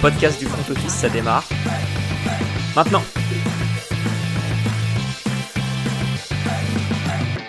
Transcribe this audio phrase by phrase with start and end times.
[0.00, 1.48] podcast du front office, ça démarre.
[2.74, 3.02] Maintenant.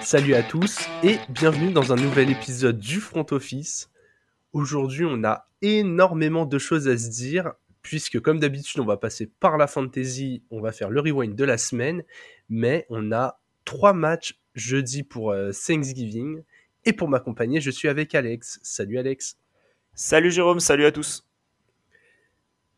[0.02, 3.90] Salut à tous et bienvenue dans un nouvel épisode du front office.
[4.54, 7.52] Aujourd'hui, on a énormément de choses à se dire
[7.82, 11.44] puisque comme d'habitude, on va passer par la fantasy, on va faire le rewind de
[11.44, 12.04] la semaine,
[12.50, 16.44] mais on a trois matchs jeudi pour euh, Thanksgiving
[16.86, 18.60] et pour m'accompagner, je suis avec Alex.
[18.64, 19.38] Salut Alex.
[19.94, 21.27] Salut Jérôme, salut à tous.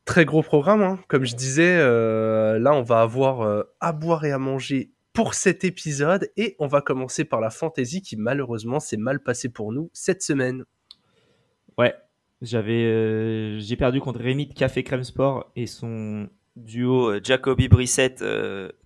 [0.09, 0.99] Très gros programme, hein.
[1.07, 5.35] comme je disais, euh, là on va avoir euh, à boire et à manger pour
[5.35, 9.71] cet épisode et on va commencer par la fantasy qui malheureusement s'est mal passé pour
[9.71, 10.65] nous cette semaine.
[11.77, 11.93] Ouais,
[12.41, 18.25] j'avais euh, j'ai perdu contre Rémi de Café Crème Sport et son duo Jacoby Brissett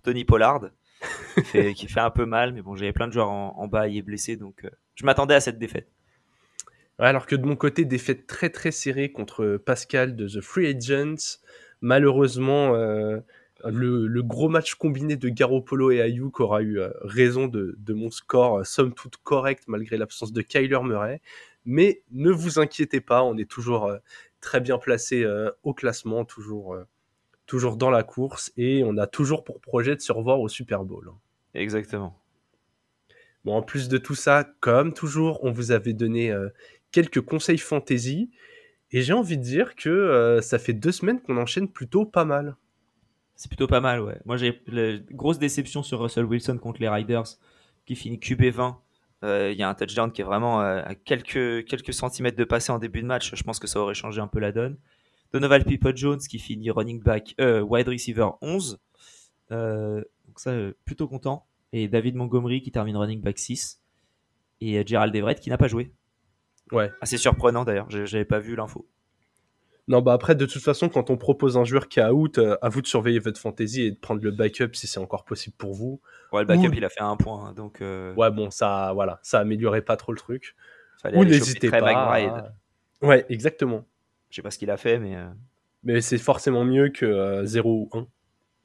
[0.02, 0.68] Tony Pollard
[1.36, 3.66] qui, fait, qui, fait, un peu mal mais bon j'avais plein de joueurs en, en
[3.66, 5.88] bas et blessés donc je m'attendais à cette défaite
[6.98, 11.38] alors que de mon côté, défaite très très serrée contre Pascal de The Free Agents.
[11.80, 13.20] Malheureusement, euh,
[13.64, 18.60] le, gros match combiné de Garoppolo et Ayuk aura eu euh, raison de, mon score,
[18.60, 21.20] euh, somme toute correct malgré l'absence de Kyler Murray.
[21.64, 23.90] Mais ne vous inquiétez pas, on est toujours
[24.40, 25.26] très bien placé
[25.62, 26.76] au classement, toujours,
[27.46, 30.84] toujours dans la course et on a toujours pour projet de se revoir au Super
[30.84, 31.10] Bowl.
[31.54, 32.20] Exactement.
[33.46, 36.34] Bon, en plus de tout ça, comme toujours, on vous avait donné
[36.94, 38.30] quelques conseils fantasy.
[38.92, 42.24] Et j'ai envie de dire que euh, ça fait deux semaines qu'on enchaîne plutôt pas
[42.24, 42.56] mal.
[43.34, 44.20] C'est plutôt pas mal, ouais.
[44.24, 44.62] Moi, j'ai
[45.10, 47.24] grosse déception sur Russell Wilson contre les Riders,
[47.84, 48.76] qui finit QB20.
[49.24, 52.70] Euh, il y a un touchdown qui est vraiment euh, à quelques, centimètres de passé
[52.70, 53.34] en début de match.
[53.34, 54.76] Je pense que ça aurait changé un peu la donne.
[55.32, 58.78] Donovan People Jones qui finit running back, wide receiver 11.
[59.50, 60.52] donc ça,
[60.84, 61.44] plutôt content.
[61.72, 63.80] Et David Montgomery qui termine running back 6.
[64.60, 65.90] Et Gerald Everett qui n'a pas joué.
[66.72, 66.90] Ouais.
[67.00, 68.86] Assez surprenant d'ailleurs, j'avais pas vu l'info.
[69.86, 72.56] Non, bah après, de toute façon, quand on propose un joueur qui est out, euh,
[72.62, 75.54] à vous de surveiller votre fantasy et de prendre le backup si c'est encore possible
[75.58, 76.00] pour vous.
[76.32, 77.82] Ouais, le backup, il a fait un point, hein, donc.
[77.82, 80.56] Euh, ouais, bon, ça, voilà, ça améliorait pas trop le truc.
[81.12, 82.50] Ou n'hésitez pas.
[83.02, 83.84] Ouais, exactement.
[84.30, 85.16] Je sais pas ce qu'il a fait, mais.
[85.16, 85.28] Euh,
[85.82, 88.06] mais c'est forcément mieux que 0 ou 1.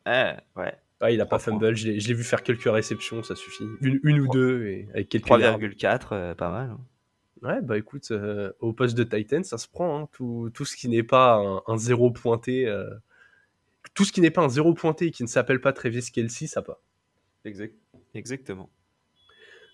[0.05, 0.73] Ouais, ouais.
[1.01, 3.65] Ouais, il a pas fumble, je l'ai vu faire quelques réceptions, ça suffit.
[3.81, 6.69] Une, une ou deux, et avec quelques 3,4, pas mal.
[6.71, 6.79] Hein.
[7.41, 10.01] Ouais, bah écoute, euh, au poste de Titan, ça se prend.
[10.01, 10.09] Hein.
[10.11, 12.89] Tout, tout, ce qui n'est pas un, zéro pointé, euh,
[13.93, 16.47] tout ce qui n'est pas un zéro pointé et qui ne s'appelle pas Travis Kelsey,
[16.47, 16.81] ça pas.
[17.45, 17.73] Exact.
[18.13, 18.69] Exactement.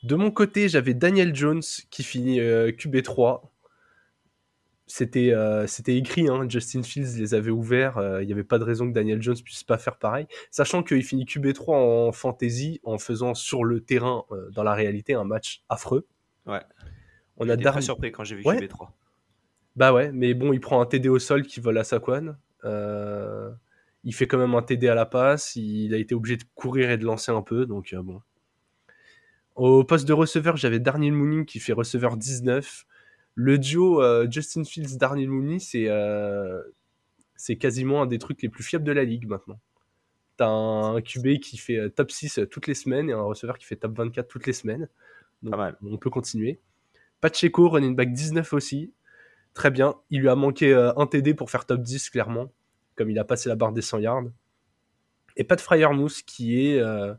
[0.03, 3.41] De mon côté, j'avais Daniel Jones qui finit euh, QB3.
[4.87, 5.33] C'était
[5.65, 7.97] c'était écrit, hein, Justin Fields les avait ouverts.
[8.21, 10.27] Il n'y avait pas de raison que Daniel Jones puisse pas faire pareil.
[10.51, 15.23] Sachant qu'il finit QB3 en fantasy en faisant sur le terrain, dans la réalité, un
[15.23, 16.05] match affreux.
[16.45, 16.61] Ouais.
[17.37, 18.67] On a surpris quand j'ai vu ouais.
[18.67, 18.93] 3
[19.75, 22.35] Bah ouais, mais bon, il prend un TD au sol qui vole à Saquon.
[22.63, 23.51] Euh,
[24.03, 25.55] il fait quand même un TD à la passe.
[25.55, 28.21] Il a été obligé de courir et de lancer un peu, donc euh, bon.
[29.55, 32.85] Au poste de receveur, j'avais Darnell Mooney qui fait receveur 19.
[33.35, 35.89] Le duo euh, Justin Fields Darnell Mooney, c'est
[37.37, 39.59] c'est quasiment un des trucs les plus fiables de la ligue maintenant.
[40.37, 43.75] T'as un QB qui fait top 6 toutes les semaines et un receveur qui fait
[43.75, 44.87] top 24 toutes les semaines.
[45.41, 46.59] Donc, on peut continuer.
[47.21, 48.93] Pacheco, running back 19 aussi.
[49.55, 49.95] Très bien.
[50.11, 52.51] Il lui a manqué euh, un TD pour faire top 10, clairement,
[52.95, 54.25] comme il a passé la barre des 100 yards.
[55.37, 57.13] Et Pat Fryermouth, qui est, euh,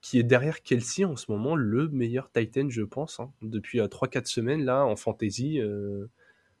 [0.00, 3.20] qui est derrière Kelsey en ce moment, le meilleur Titan, je pense.
[3.20, 3.32] Hein.
[3.40, 5.60] Depuis 3-4 euh, semaines, là, en fantasy,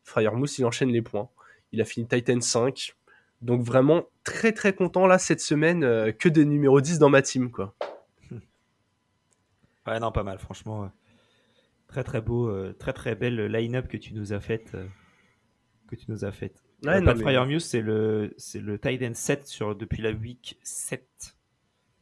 [0.04, 1.28] Fryermouth, il enchaîne les points.
[1.72, 2.94] Il a fini Titan 5.
[3.40, 7.52] Donc vraiment très très content là cette semaine que des numéros 10 dans ma team
[7.52, 7.72] quoi.
[9.86, 10.90] Ouais non pas mal franchement.
[11.88, 14.72] Très très beau, euh, très très belle line-up que tu nous as faite.
[14.74, 14.86] Euh,
[15.88, 16.62] que tu nous as faite.
[16.84, 17.60] Ouais, euh, Pat mais...
[17.60, 21.02] c'est le, c'est le tight end 7 sur, depuis la week 7.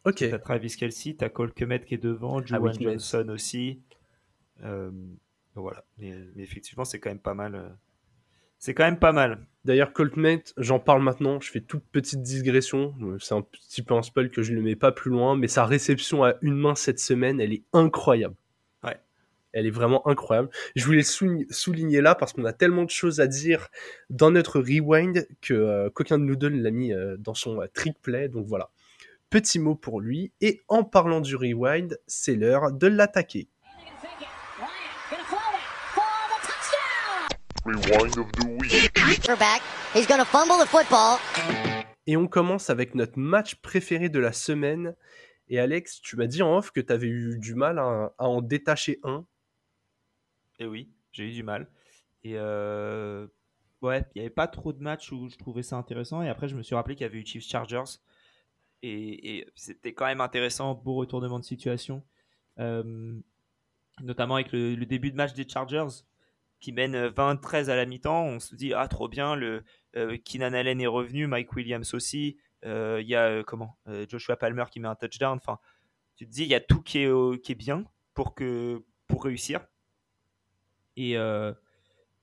[0.05, 0.17] Ok.
[0.29, 3.81] T'as Travis Kelsey, t'as Cole Kemet qui est devant, ah Juwan Johnson aussi.
[5.55, 5.85] voilà.
[5.99, 7.77] Mais, effectivement, c'est quand même pas mal.
[8.59, 9.47] c'est quand même pas mal.
[9.65, 11.41] D'ailleurs, Coltmate, j'en parle maintenant.
[11.41, 12.95] Je fais toute petite digression.
[13.21, 15.37] C'est un petit peu un spoil que je ne mets pas plus loin.
[15.37, 18.35] Mais sa réception à une main cette semaine, elle est incroyable.
[19.57, 20.51] Elle est vraiment incroyable.
[20.75, 23.69] Je voulais souligner là parce qu'on a tellement de choses à dire
[24.11, 27.99] dans notre rewind que euh, Coquin de Noodle l'a mis euh, dans son euh, trick
[28.03, 28.29] play.
[28.29, 28.69] Donc voilà.
[29.31, 30.31] Petit mot pour lui.
[30.43, 33.49] Et en parlant du rewind, c'est l'heure de l'attaquer.
[42.07, 44.95] Et on commence avec notre match préféré de la semaine.
[45.49, 48.43] Et Alex, tu m'as dit en off que tu avais eu du mal à en
[48.43, 49.25] détacher un.
[50.59, 51.69] Et oui, j'ai eu du mal.
[52.23, 53.27] Et euh,
[53.83, 56.23] ouais, il n'y avait pas trop de matchs où je trouvais ça intéressant.
[56.23, 58.01] Et après, je me suis rappelé qu'il y avait eu Chiefs Chargers.
[58.83, 62.05] Et, c'était quand même intéressant, beau retournement de situation.
[62.59, 63.19] Euh,
[64.01, 66.05] notamment avec le, début de match des Chargers
[66.61, 68.25] qui mènent 20-13 à la mi-temps.
[68.25, 69.65] On se dit, ah, trop bien, le,
[69.97, 72.39] euh, Keenan Allen est revenu, Mike Williams aussi.
[72.65, 75.39] Euh, il y a comment Joshua Palmer qui met un touchdown.
[75.39, 75.59] Enfin,
[76.17, 79.25] tu te dis, il y a tout qui est, qui est bien pour, que, pour
[79.25, 79.61] réussir.
[80.97, 81.17] Et,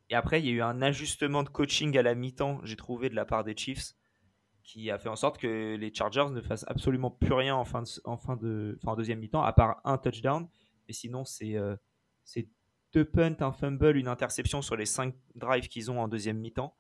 [0.10, 3.10] et après, il y a eu un ajustement de coaching à la mi-temps, j'ai trouvé,
[3.10, 3.94] de la part des Chiefs,
[4.64, 7.82] qui a fait en sorte que les Chargers ne fassent absolument plus rien en, fin
[7.82, 10.48] de, en, fin de, en deuxième mi-temps, à part un touchdown.
[10.88, 11.76] Et sinon, c'est euh,
[12.94, 16.76] deux punts, un fumble, une interception sur les cinq drives qu'ils ont en deuxième mi-temps.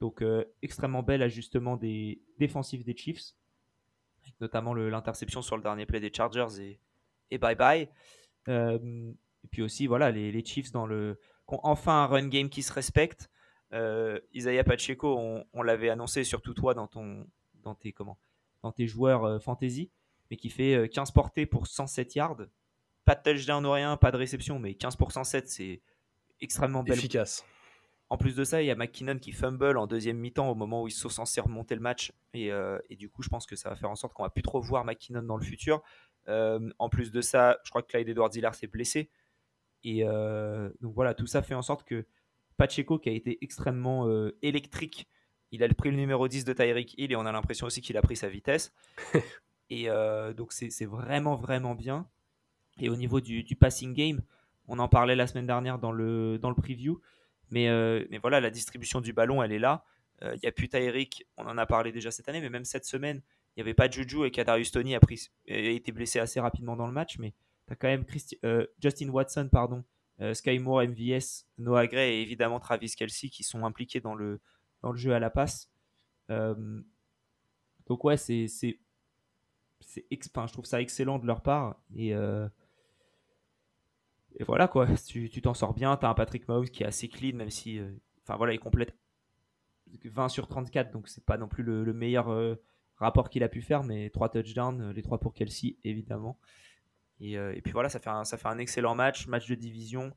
[0.00, 3.34] Donc, euh, extrêmement bel ajustement des défensifs des Chiefs,
[4.40, 6.80] notamment l'interception sur le dernier play des Chargers et,
[7.30, 7.88] et bye bye.
[8.48, 9.12] Euh,
[9.44, 13.28] et puis aussi, voilà, les Chiefs dans le enfin un run game qui se respecte.
[13.72, 15.18] Euh, Isaiah Pacheco,
[15.52, 17.26] on, l'avait annoncé, surtout toi dans, ton,
[17.62, 18.18] dans, tes, comment,
[18.62, 19.90] dans tes joueurs euh, fantasy,
[20.30, 22.42] mais qui fait 15 euh, portées pour 107 yards.
[23.04, 25.80] Pas de touchdown ou rien, pas de réception, mais 15 pour 107, c'est
[26.40, 26.98] extrêmement belle.
[26.98, 27.44] efficace.
[28.10, 30.82] En plus de ça, il y a McKinnon qui fumble en deuxième mi-temps au moment
[30.82, 32.12] où ils sont censés remonter le match.
[32.34, 32.50] Et,
[32.90, 34.60] et, du coup, je pense que ça va faire en sorte qu'on va plus trop
[34.60, 35.82] voir McKinnon dans le futur.
[36.26, 39.08] en plus de ça, je crois que Clyde Edwards Hiller s'est blessé.
[39.84, 42.06] Et euh, donc voilà, tout ça fait en sorte que
[42.56, 45.08] Pacheco, qui a été extrêmement euh, électrique,
[45.50, 47.96] il a pris le numéro 10 de Tyreek Hill et on a l'impression aussi qu'il
[47.96, 48.72] a pris sa vitesse.
[49.70, 52.08] et euh, donc c'est vraiment, vraiment bien.
[52.80, 54.22] Et au niveau du, passing game,
[54.66, 57.00] on en parlait la semaine dernière dans le, dans le preview.
[57.50, 57.68] Mais,
[58.08, 59.84] mais voilà, la distribution du ballon, elle est là.
[60.22, 62.86] Il n'y a plus Tyreek, on en a parlé déjà cette année, mais même cette
[62.86, 63.20] semaine,
[63.54, 66.76] il n'y avait pas Juju et Kadarius Tony a, pris, a été blessé assez rapidement
[66.76, 67.18] dans le match.
[67.18, 67.34] Mais
[67.76, 68.04] quand même
[68.44, 69.84] euh, Justin Watson, pardon,
[70.20, 74.40] euh, Sky Moore, MVS, Noah Gray et évidemment Travis Kelsey qui sont impliqués dans le,
[74.82, 75.70] dans le jeu à la passe.
[76.30, 76.80] Euh,
[77.86, 78.78] donc ouais, c'est, c'est,
[79.80, 81.80] c'est je trouve ça excellent de leur part.
[81.96, 82.14] Et, et
[84.44, 85.96] voilà quoi, tu, tu t'en sors bien.
[85.96, 87.80] Tu as un Patrick Mahomes qui est assez clean, même si,
[88.22, 88.94] enfin voilà, il complète
[90.04, 92.28] 20 sur 34, donc c'est pas non plus le, le meilleur
[92.96, 96.38] rapport qu'il a pu faire, mais 3 touchdowns, les 3 pour Kelsey évidemment.
[97.22, 100.12] Euh, et, puis voilà, ça fait, un, ça fait un excellent match, match de division.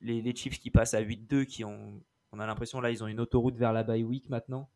[0.00, 2.00] Les, les Chiefs qui passent à 8-2, qui ont,
[2.32, 4.68] on a l'impression là, ils ont une autoroute vers la bye week maintenant.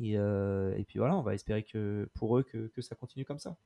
[0.00, 3.24] Et, euh, et puis voilà, on va espérer que pour eux que, que, ça continue
[3.24, 3.56] comme ça.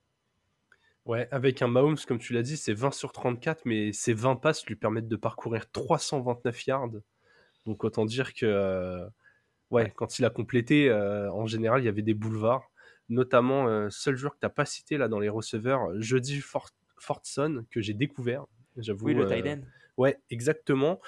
[1.04, 4.36] Ouais, avec un Mahomes, comme tu l'as dit, c'est 20 sur 34, mais ces 20
[4.36, 6.90] passes lui permettent de parcourir 329 yards.
[7.64, 9.06] Donc autant dire que euh,
[9.70, 12.68] ouais, quand il a complété, en général, il y avait des boulevards.
[13.08, 17.64] Notamment, seul joueur que tu n'as pas cité là dans les receveurs, jeudi Fort Fortson
[17.70, 18.46] que j'ai découvert.
[18.76, 19.06] J'avoue.
[19.06, 19.56] Oui, le euh,
[19.96, 21.00] Ouais, exactement.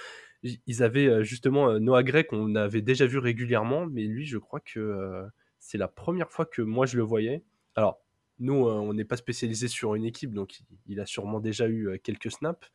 [0.43, 4.39] Ils avaient euh, justement euh, Noah Gray qu'on avait déjà vu régulièrement, mais lui, je
[4.39, 5.27] crois que
[5.59, 7.45] c'est la première fois que moi je le voyais.
[7.75, 8.01] Alors,
[8.39, 12.31] nous, on n'est pas spécialisé sur une équipe, donc il a sûrement déjà eu quelques
[12.31, 12.71] snaps.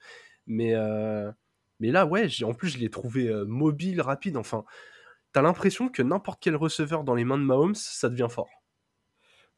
[0.46, 0.74] Mais,
[1.80, 4.36] mais là, ouais, en plus, je l'ai trouvé mobile, rapide.
[4.36, 4.66] Enfin,
[5.32, 8.50] t'as l'impression que n'importe quel receveur dans les mains de Mahomes, ça devient fort.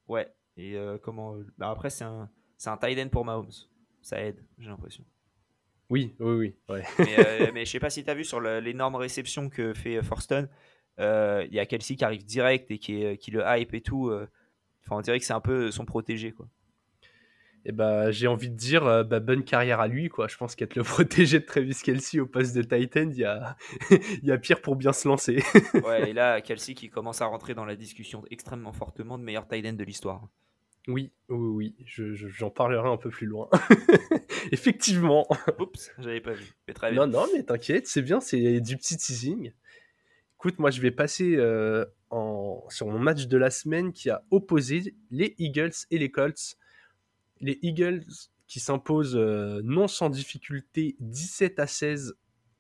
[0.08, 1.38] Ouais, et comment.
[1.58, 3.52] Bah, après, c'est un c'est un tight end pour Mahomes.
[4.02, 5.04] Ça aide, j'ai l'impression.
[5.90, 6.82] Oui, oui, oui.
[7.00, 9.98] mais, euh, mais je sais pas si tu as vu sur l'énorme réception que fait
[9.98, 10.48] euh, Forston.
[11.00, 14.12] Euh, il y a Kelsey qui arrive direct et qui, qui le hype et tout.
[14.84, 16.32] Enfin, on dirait que c'est un peu son protégé.
[16.32, 16.48] quoi.
[17.68, 20.08] Et eh bah, j'ai envie de dire bah, bonne carrière à lui.
[20.08, 20.28] quoi.
[20.28, 23.58] Je pense qu'être le protégé de Travis Kelsey au poste de Titan, il y a,
[24.24, 25.44] y a pire pour bien se lancer.
[25.84, 29.48] ouais, et là, Kelsey qui commence à rentrer dans la discussion extrêmement fortement de meilleur
[29.48, 30.30] Titan de l'histoire.
[30.88, 33.50] Oui, oui, oui, j'en parlerai un peu plus loin.
[34.52, 35.28] Effectivement.
[35.60, 36.54] Oups, j'avais pas vu.
[36.94, 39.52] Non, non, mais t'inquiète, c'est bien, c'est du petit teasing.
[40.38, 44.24] Écoute, moi je vais passer euh, en, sur mon match de la semaine qui a
[44.30, 46.58] opposé les Eagles et les Colts.
[47.42, 48.04] Les Eagles
[48.48, 52.16] qui s'imposent euh, non sans difficulté 17 à 16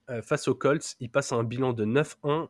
[0.10, 0.96] euh, face aux Colts.
[1.00, 2.48] Ils passent à un bilan de 9-1.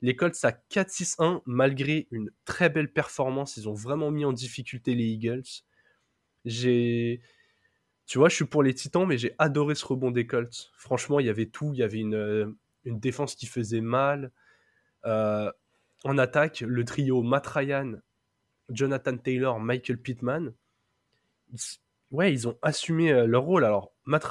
[0.00, 3.56] Les Colts à 4-6-1, malgré une très belle performance.
[3.56, 5.64] Ils ont vraiment mis en difficulté les Eagles.
[6.44, 7.20] J'ai.
[8.06, 10.70] Tu vois, je suis pour les Titans, mais j'ai adoré ce rebond des Colts.
[10.76, 11.72] Franchement, il y avait tout.
[11.74, 12.46] Il y avait une, euh,
[12.86, 14.30] défense qui faisait mal.
[15.04, 15.52] Euh,
[16.04, 17.48] en attaque, le trio Matt
[18.70, 20.52] Jonathan Taylor, Michael Pittman.
[22.10, 23.64] ouais, ils ont assumé euh, leur rôle.
[23.64, 24.24] Alors, Matt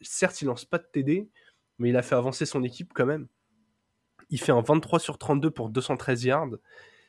[0.00, 1.28] certes, il lance pas de TD,
[1.78, 3.26] mais il a fait avancer son équipe quand même.
[4.30, 6.50] Il fait un 23 sur 32 pour 213 yards.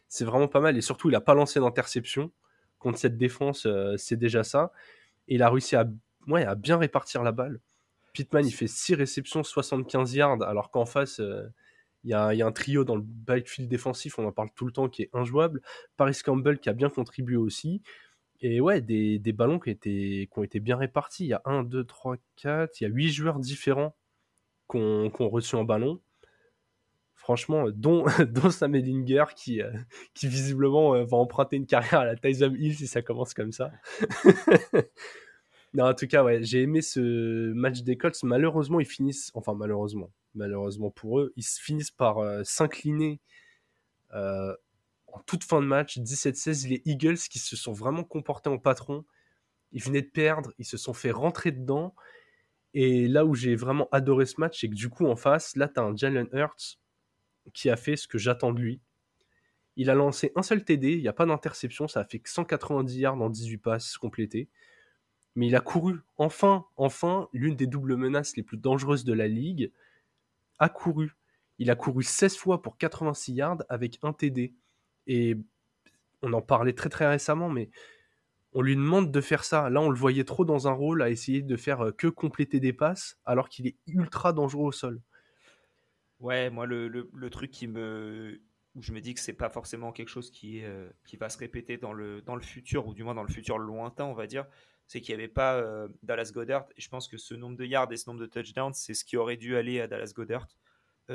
[0.08, 0.78] C'est vraiment pas mal.
[0.78, 2.32] Et surtout, il n'a pas lancé d'interception.
[2.80, 4.72] Contre cette défense, euh, c'est déjà ça.
[5.28, 5.86] Et il a réussi à,
[6.56, 7.60] bien répartir la balle.
[8.14, 11.44] Pittman, il fait 6 réceptions, 75 yards, alors qu'en face, euh,
[12.04, 14.90] Il y, a, un trio dans le backfield défensif, on en parle tout le temps,
[14.90, 15.62] qui est injouable.
[15.98, 17.82] Paris Campbell qui a bien contribué aussi.
[18.42, 21.26] Et ouais, des, ballons qui, ont été bien répartis.
[21.26, 23.96] Il y a 1, 2, 3, 4, il y a 8 joueurs différents
[24.70, 26.02] qui ont, reçu un ballon.
[27.26, 29.72] Franchement, dont, dont Sam Edinger qui, euh,
[30.14, 33.52] qui visiblement euh, va emprunter une carrière à la Tyson Hill si ça commence comme
[33.52, 33.72] ça.
[35.74, 38.22] non, en tout cas, ouais, j'ai aimé ce match des Colts.
[38.22, 43.20] Malheureusement, ils finissent, enfin malheureusement, malheureusement pour eux, ils finissent par euh, s'incliner
[44.14, 49.04] en toute fin de match, 17-16, les Eagles qui se sont vraiment comportés en patron.
[49.72, 51.96] Ils venaient de perdre, ils se sont fait rentrer dedans.
[52.76, 55.68] Et là où j'ai vraiment adoré ce match, c'est que du coup, en face, là,
[55.68, 56.78] tu as un Jalen Hurts
[57.54, 58.82] qui a fait ce que j'attends de lui.
[59.78, 62.30] Il a lancé un seul TD, il n'y a pas d'interception, ça a fait que
[62.30, 64.48] 190 yards en 18 passes complétées.
[65.36, 69.28] Mais il a couru, enfin, enfin, l'une des doubles menaces les plus dangereuses de la
[69.28, 69.72] ligue,
[70.60, 71.16] a couru.
[71.60, 74.54] Il a couru 16 fois pour 86 yards avec un TD.
[75.08, 75.38] Et
[76.22, 77.70] on en parlait très très récemment, mais
[78.54, 79.70] on lui demande de faire ça.
[79.70, 82.62] Là, on le voyait trop dans un rôle à essayer de faire euh, que compléter
[82.62, 85.02] des passes, alors qu'il est ultra dangereux au sol.
[86.20, 88.42] Ouais, moi, le, le, truc qui me.
[88.74, 91.38] où je me dis que c'est pas forcément quelque chose qui, euh, qui va se
[91.38, 94.28] répéter dans le, dans le futur, ou du moins dans le futur lointain, on va
[94.28, 94.46] dire,
[94.88, 96.66] c'est qu'il n'y avait pas euh, Dallas Goddard.
[96.78, 99.04] Et je pense que ce nombre de yards et ce nombre de touchdowns, c'est ce
[99.04, 100.48] qui aurait dû aller à Dallas Goddard.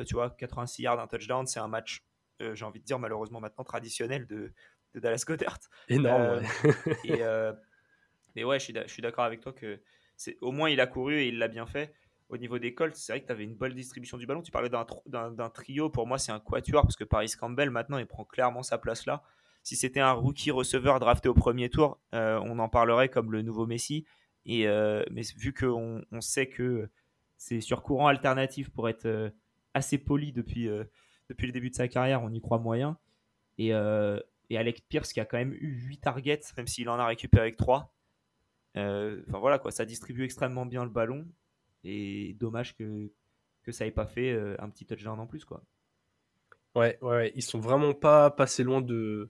[0.07, 2.05] tu vois, 86 yards, un touchdown, c'est un match
[2.41, 4.53] euh, j'ai envie de dire malheureusement maintenant traditionnel de,
[4.95, 5.59] Dallas Goddard.
[5.89, 6.23] Énorme.
[6.23, 6.43] Euh,
[7.05, 7.53] et, euh,
[8.35, 9.81] mais ouais, je suis d'accord avec toi que
[10.17, 11.95] c'est au moins il a couru et il l'a bien fait.
[12.31, 14.41] Au niveau des Colts, c'est vrai que tu avais une bonne distribution du ballon.
[14.41, 15.91] Tu parlais d'un trio.
[15.91, 19.05] Pour moi, c'est un quatuor parce que Paris Campbell, maintenant, il prend clairement sa place
[19.07, 19.23] là.
[19.63, 23.67] Si c'était un rookie receveur drafté au premier tour, on en parlerait comme le nouveau
[23.67, 24.07] Messi.
[24.47, 24.65] Et,
[25.11, 26.89] mais vu qu'on on sait que
[27.37, 29.33] c'est sur courant alternatif pour être
[29.75, 30.69] assez poli depuis,
[31.29, 32.97] depuis le début de sa carrière, on y croit moyen.
[33.61, 34.19] Et, euh,
[34.49, 37.43] et Alec Pierce qui a quand même eu 8 targets, même s'il en a récupéré
[37.43, 37.95] avec 3.
[38.77, 41.27] Euh, enfin voilà quoi, ça distribue extrêmement bien le ballon.
[41.85, 43.11] Et dommage que,
[43.63, 45.63] que ça ait pas fait euh, un petit touchdown en plus quoi.
[46.77, 49.29] Ouais, ouais, ils sont vraiment pas passés loin de,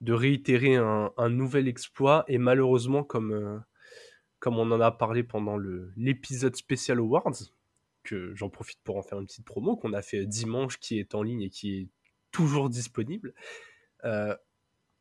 [0.00, 2.24] de réitérer un, nouvel exploit.
[2.26, 3.62] Et malheureusement, comme,
[4.40, 5.56] comme on en a parlé pendant
[5.96, 7.32] l'épisode spécial Awards,
[8.04, 11.14] que j'en profite pour en faire une petite promo qu'on a fait dimanche, qui est
[11.14, 11.88] en ligne et qui est
[12.30, 13.34] toujours disponible.
[14.04, 14.36] Euh,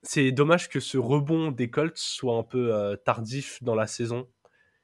[0.01, 4.27] c'est dommage que ce rebond des Colts soit un peu euh, tardif dans la saison.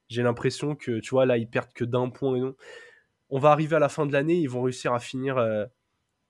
[0.09, 2.55] J'ai l'impression que, tu vois, là, ils perdent que d'un point et non.
[3.29, 5.65] On va arriver à la fin de l'année, ils vont réussir à finir, euh,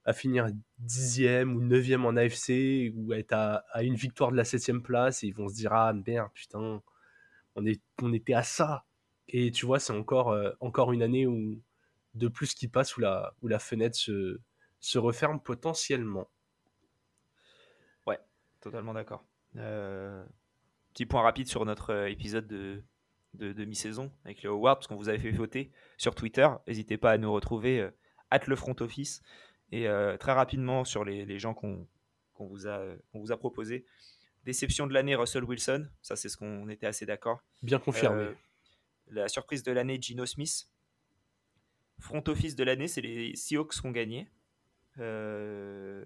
[0.04, 4.82] à finir dixième ou neuvième en AFC ou être à, une victoire de la septième
[4.82, 6.82] place et ils vont se dire ah merde putain
[7.54, 8.84] on, est, on était à ça
[9.28, 11.62] et tu vois c'est encore, encore une année où
[12.14, 14.40] de plus qui passe où la, où la fenêtre se,
[14.80, 16.28] se referme potentiellement.
[18.06, 18.18] Ouais,
[18.60, 19.24] totalement d'accord.
[19.56, 20.24] Euh,
[20.92, 22.82] petit point rapide sur notre euh, épisode de,
[23.34, 26.48] de, mi-saison avec les awards, parce qu'on vous avait fait voter sur Twitter.
[26.66, 27.90] N'hésitez pas à nous retrouver euh,
[28.30, 29.22] at le front office
[29.72, 29.86] et
[30.18, 31.86] très rapidement sur les, les gens qu'on
[32.40, 32.84] vous, a,
[33.14, 33.86] vous a proposé.
[34.44, 35.86] Déception de l'année, Russell Wilson.
[36.02, 37.40] Ça, c'est ce qu'on était assez d'accord.
[37.62, 38.30] Bien confirmé.
[39.08, 40.68] la surprise de l'année, Gino Smith.
[42.00, 44.28] Front office de l'année, c'est les Seahawks qui ont gagné.
[44.98, 46.04] Euh,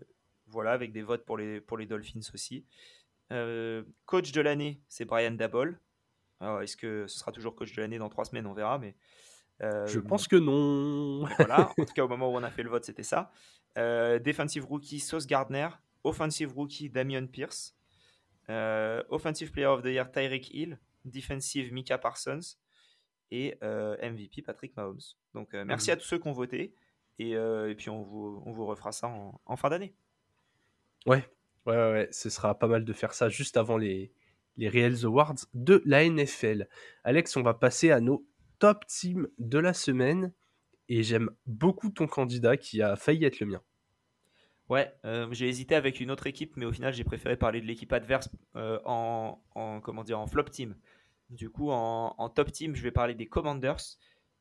[0.49, 2.67] voilà, avec des votes pour les, pour les Dolphins aussi.
[3.33, 5.79] Euh, coach de l'année, c'est Brian Dabol.
[6.45, 8.47] Alors, est-ce que ce sera toujours coach de l'année dans trois semaines?
[8.47, 8.95] On verra, mais.
[9.63, 11.25] Euh, Je pense que non.
[11.39, 13.31] voilà, en tout cas, au moment où on a fait le vote, c'était ça.
[13.77, 15.69] defensive rookie, Sauce Gardner.
[16.03, 17.75] Offensive rookie, Damian Pierce.
[18.49, 20.79] offensive player of the year, Tyreek Hill.
[21.05, 22.57] Defensive, Mika Parsons
[23.31, 25.01] et euh, MVP Patrick Mahomes.
[25.35, 26.75] Donc euh, merci à tous ceux qui ont voté
[27.19, 29.95] et, euh, et puis on vous, on vous, refera ça en, fin d'année.
[31.07, 31.29] Ouais.
[31.67, 34.13] ouais, ouais, ce sera pas mal de faire ça juste avant les,
[34.57, 36.69] les Reals Awards de la NFL.
[37.05, 38.27] Alex, on va passer à nos
[38.59, 40.33] top teams de la semaine
[40.89, 43.63] et j'aime beaucoup ton candidat qui a failli être le mien.
[44.69, 44.95] Ouais,
[45.33, 48.31] j'ai hésité avec une autre équipe, mais au final j'ai préféré parler de l'équipe adverse
[48.55, 50.75] en, en, comment dire en flop team.
[51.31, 53.81] Du coup, en, top team, je vais parler des Commanders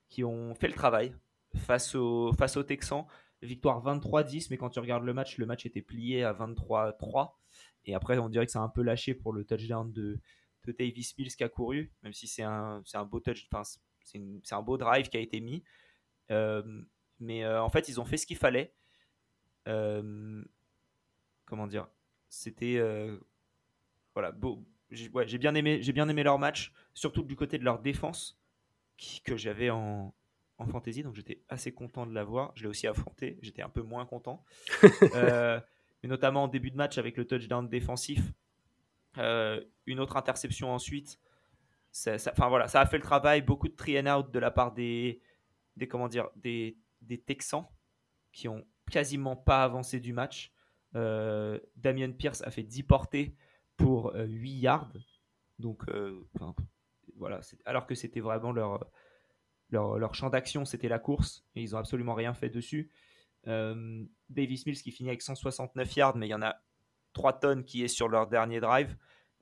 [0.09, 1.15] qui ont fait le travail
[1.55, 1.95] face,
[2.37, 3.05] face aux Texans.
[3.41, 7.31] Victoire 23-10, mais quand tu regardes le match, le match était plié à 23-3.
[7.85, 10.19] Et après, on dirait que ça a un peu lâché pour le touchdown de,
[10.65, 13.47] de Davis Mills qui a couru, même si c'est un, un, beau touch,
[14.03, 15.63] c'est un beau drive qui a été mis.
[16.31, 16.81] Euh,
[17.19, 18.73] mais euh, en fait, ils ont fait ce qu'il fallait.
[19.67, 20.43] Euh,
[21.45, 21.87] comment dire?
[22.29, 22.79] C'était
[24.13, 28.39] voilà, beau, j'ai bien, aimé, bien aimé leur match, surtout du côté de leur défense,
[29.23, 30.13] que j'avais en,
[30.57, 32.51] en fantasy, donc j'étais assez content de l'avoir.
[32.55, 34.43] Je l'ai aussi affronté, j'étais un peu moins content.
[35.15, 35.59] Euh,
[36.03, 38.21] mais notamment en début de match avec le touchdown défensif.
[39.17, 41.19] Euh, une autre interception ensuite.
[41.91, 43.41] Ça, enfin, voilà, ça a fait le travail.
[43.41, 45.21] Beaucoup de try and out de la part des,
[45.89, 46.77] comment dire, des,
[47.25, 47.65] Texans
[48.31, 50.51] qui ont quasiment pas avancé du match.
[50.95, 53.35] Euh, Damien Pierce a fait 10 portées
[53.77, 54.91] pour 8 yards.
[55.59, 55.83] Donc,
[57.15, 58.89] voilà, alors que c'était vraiment leur,
[59.69, 62.91] leur, champ d'action, c'était la course, et ils n'ont absolument rien fait dessus.
[63.47, 66.61] Euh, Davis Mills qui finit avec 169 yards, mais il y en a
[67.13, 68.95] 3 tonnes qui est sur leur dernier drive.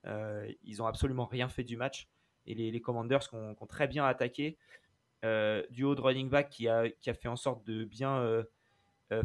[0.05, 2.10] Euh, ils n'ont absolument rien fait du match.
[2.46, 4.58] Et les, Commanders qui ont, très bien attaqué.
[5.24, 8.43] Euh, du haut de running back qui a, fait en sorte de bien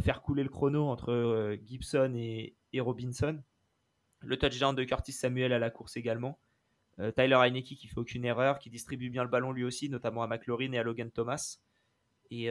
[0.01, 3.43] faire couler le chrono entre Gibson et, Robinson.
[4.21, 6.39] Le touchdown de Curtis Samuel à la course également.
[7.15, 10.27] Tyler Heineke qui fait aucune erreur, qui distribue bien le ballon lui aussi, notamment à
[10.27, 11.59] McLaurin et à Logan Thomas.
[12.31, 12.51] Et,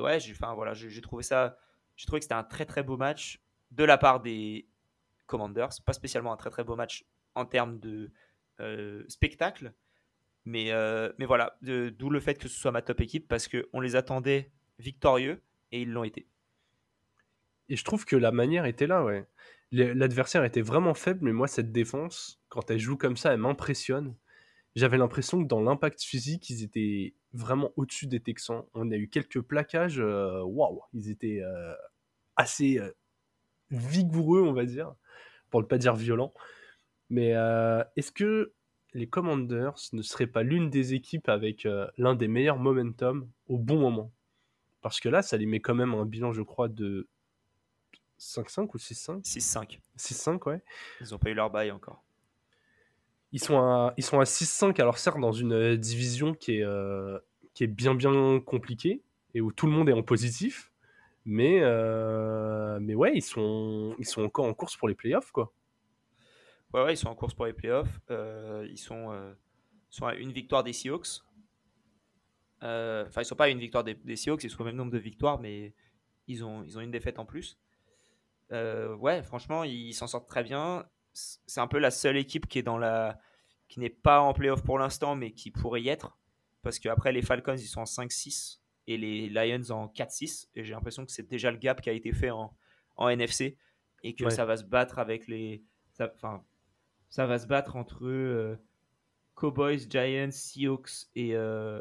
[0.00, 1.58] ouais, j'ai, voilà, j'ai, trouvé ça,
[1.96, 4.66] j'ai trouvé que c'était un très très beau match de la part des
[5.26, 8.10] Commanders, pas spécialement un très très beau match en termes de
[8.60, 9.72] euh, spectacle,
[10.44, 10.72] mais,
[11.18, 14.50] mais voilà, d'où le fait que ce soit ma top équipe parce qu'on les attendait
[14.78, 16.26] victorieux et ils l'ont été.
[17.68, 19.26] Et je trouve que la manière était là, ouais.
[19.70, 24.14] L'adversaire était vraiment faible, mais moi, cette défense, quand elle joue comme ça, elle m'impressionne.
[24.74, 28.64] J'avais l'impression que dans l'impact physique, ils étaient vraiment au-dessus des Texans.
[28.74, 31.74] On a eu quelques plaquages, euh, waouh, ils étaient euh,
[32.36, 32.90] assez euh,
[33.70, 34.94] vigoureux, on va dire,
[35.50, 36.32] pour ne pas dire violents.
[37.10, 37.34] Mais
[37.96, 38.54] est-ce que
[38.94, 43.78] les Commanders ne seraient pas l'une des équipes avec l'un des meilleurs momentum au bon
[43.78, 44.10] moment?
[44.80, 47.06] Parce que là, ça les met quand même un bilan, je crois, de
[48.18, 49.78] 5-5 ou 6-5 6-5.
[49.98, 50.62] 6-5, ouais.
[51.02, 52.02] Ils n'ont pas eu leur bail encore.
[53.32, 56.62] Ils sont à, ils sont à 6-5, alors certes, dans une euh, division qui est,
[56.62, 57.18] euh,
[57.54, 59.02] qui est bien, bien compliquée
[59.34, 60.70] et où tout le monde est en positif.
[61.24, 65.52] Mais, euh, mais ouais, ils sont, ils sont encore en course pour les playoffs, quoi.
[66.74, 68.00] Ouais, ouais, ils sont en course pour les playoffs.
[68.10, 69.34] ils sont,
[69.88, 71.20] sont à une victoire des Seahawks.
[72.60, 74.90] Enfin, ils sont pas à une victoire des, des Seahawks, ils sont au même nombre
[74.90, 75.74] de victoires, mais
[76.26, 77.58] ils ont, ils ont une défaite en plus.
[78.50, 82.62] ouais, franchement, ils s'en sortent très bien c'est un peu la seule équipe qui est
[82.62, 83.18] dans la
[83.68, 86.18] qui n'est pas en playoff pour l'instant, mais qui pourrait y être.
[86.60, 90.48] Parce qu'après, les Falcons, ils sont en 5-6 et les Lions en 4-6.
[90.54, 92.54] Et j'ai l'impression que c'est déjà le gap qui a été fait en,
[92.96, 93.56] en NFC
[94.02, 95.64] et que ça va se battre avec les.
[95.98, 96.44] Enfin,
[97.08, 98.56] ça, va se battre entre euh,
[99.34, 101.34] Cowboys, Giants, Seahawks et.
[101.34, 101.80] Euh,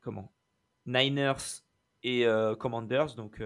[0.00, 0.32] comment?
[0.86, 1.64] Niners
[2.02, 3.14] et euh, Commanders.
[3.14, 3.42] Donc,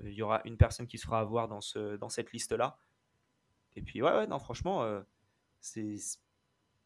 [0.00, 2.76] il y aura une personne qui se fera avoir dans, ce, dans cette liste-là.
[3.76, 5.00] Et puis, ouais, non, franchement, euh,
[5.60, 5.96] c'est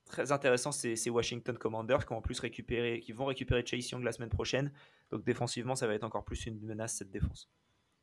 [0.04, 4.72] très intéressant ces, Washington Commanders qui, plus qui vont récupérer Chase Young la semaine prochaine.
[5.10, 7.50] Donc, défensivement, ça va être encore plus une menace cette défense.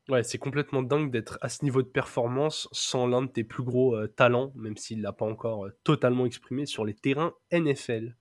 [0.10, 3.62] Ouais, c'est complètement dingue d'être à ce niveau de performance sans l'un de tes plus
[3.62, 7.36] gros euh, talents, même s'il ne l'a pas encore euh, totalement exprimé sur les terrains
[7.52, 8.16] NFL.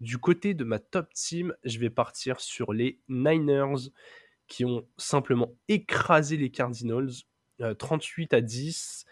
[0.00, 3.90] Du côté de ma top team, je vais partir sur les Niners
[4.46, 7.10] qui ont simplement écrasé les Cardinals
[7.78, 9.06] 38 euh, à 10.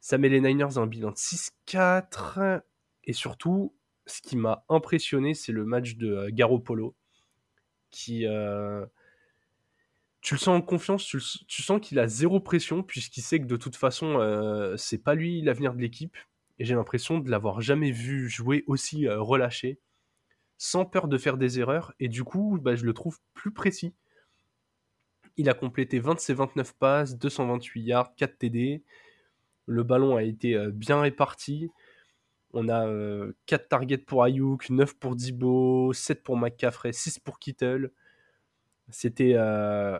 [0.00, 2.62] Ça met les Niners un bilan de 6-4.
[3.04, 3.74] Et surtout,
[4.06, 6.94] ce qui m'a impressionné, c'est le match de euh, Garoppolo.
[7.90, 8.26] Qui.
[8.26, 8.86] Euh,
[10.20, 11.20] tu le sens en confiance, tu,
[11.62, 14.20] sens qu'il a zéro pression, puisqu'il sait que de toute façon,
[14.78, 16.16] c'est pas lui l'avenir de l'équipe.
[16.60, 19.80] Et j'ai l'impression de l'avoir jamais vu jouer aussi relâché,
[20.58, 21.92] sans peur de faire des erreurs.
[21.98, 23.94] Et du coup, bah, je le trouve plus précis.
[25.36, 28.82] Il a complété 20 de ses 29 passes, 228 yards, 4 TD.
[29.66, 31.70] Le ballon a été euh, bien réparti.
[32.52, 33.32] On a 4 euh,
[33.68, 37.92] targets pour Ayuk, 9 pour Dibo, 7 pour McCaffrey, 6 pour Kittle.
[38.90, 39.34] C'était.
[39.34, 39.98] Euh,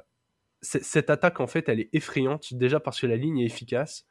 [0.61, 4.07] cette attaque, en fait, elle est effrayante, déjà parce que la ligne est efficace.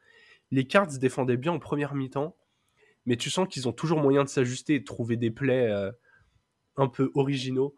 [0.50, 2.36] Les Cards défendaient bien en première mi-temps,
[3.06, 5.72] mais tu sens qu'ils ont toujours moyen de s'ajuster et de trouver des plays
[6.76, 7.74] un peu originaux.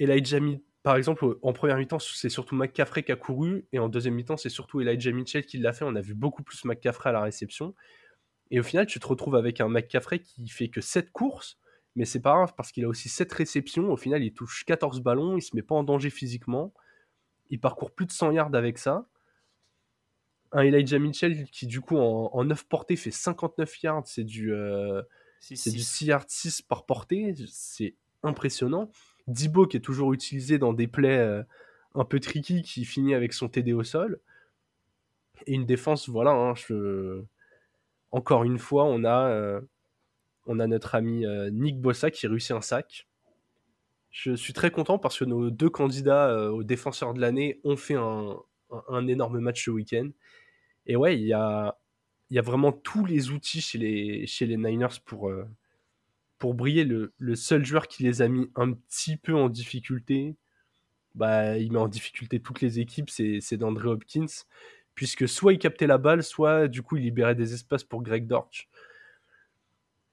[0.00, 4.12] Jamie par exemple, en première mi-temps, c'est surtout McCaffrey qui a couru, et en deuxième
[4.14, 5.86] mi-temps, c'est surtout Elijah Mitchell qui l'a fait.
[5.86, 7.74] On a vu beaucoup plus McCaffrey à la réception.
[8.50, 11.58] Et au final, tu te retrouves avec un McCaffrey qui fait que 7 courses,
[11.96, 13.90] mais c'est pas grave parce qu'il a aussi 7 réceptions.
[13.90, 16.74] Au final, il touche 14 ballons, il se met pas en danger physiquement.
[17.48, 19.08] Il parcourt plus de 100 yards avec ça.
[20.52, 24.06] Un Elijah Mitchell qui, du coup, en, 9 portées, fait 59 yards.
[24.06, 25.00] C'est du, euh,
[25.40, 27.34] c'est du 6 yards 6 par portée.
[27.48, 28.90] C'est impressionnant.
[29.28, 31.42] Dibo qui est toujours utilisé dans des plays euh,
[31.94, 34.20] un peu tricky qui finit avec son TD au sol.
[35.46, 36.54] Et une défense, voilà, hein,
[38.12, 39.60] encore une fois, on a, euh,
[40.46, 43.08] on a notre ami euh, Nick Bossa qui réussit un sac.
[44.10, 47.96] Je suis très content parce que nos deux candidats aux défenseurs de l'année ont fait
[47.96, 50.08] un, énorme match ce week-end.
[50.86, 51.76] Et ouais, il y a,
[52.30, 55.32] y a vraiment tous les outils chez les, chez les Niners pour,
[56.38, 56.84] pour briller.
[56.84, 60.36] Le, seul joueur qui les a mis un petit peu en difficulté,
[61.14, 64.26] bah, il met en difficulté toutes les équipes, c'est d'André Hopkins.
[64.94, 68.26] Puisque soit il captait la balle, soit du coup il libérait des espaces pour Greg
[68.28, 68.68] Dortch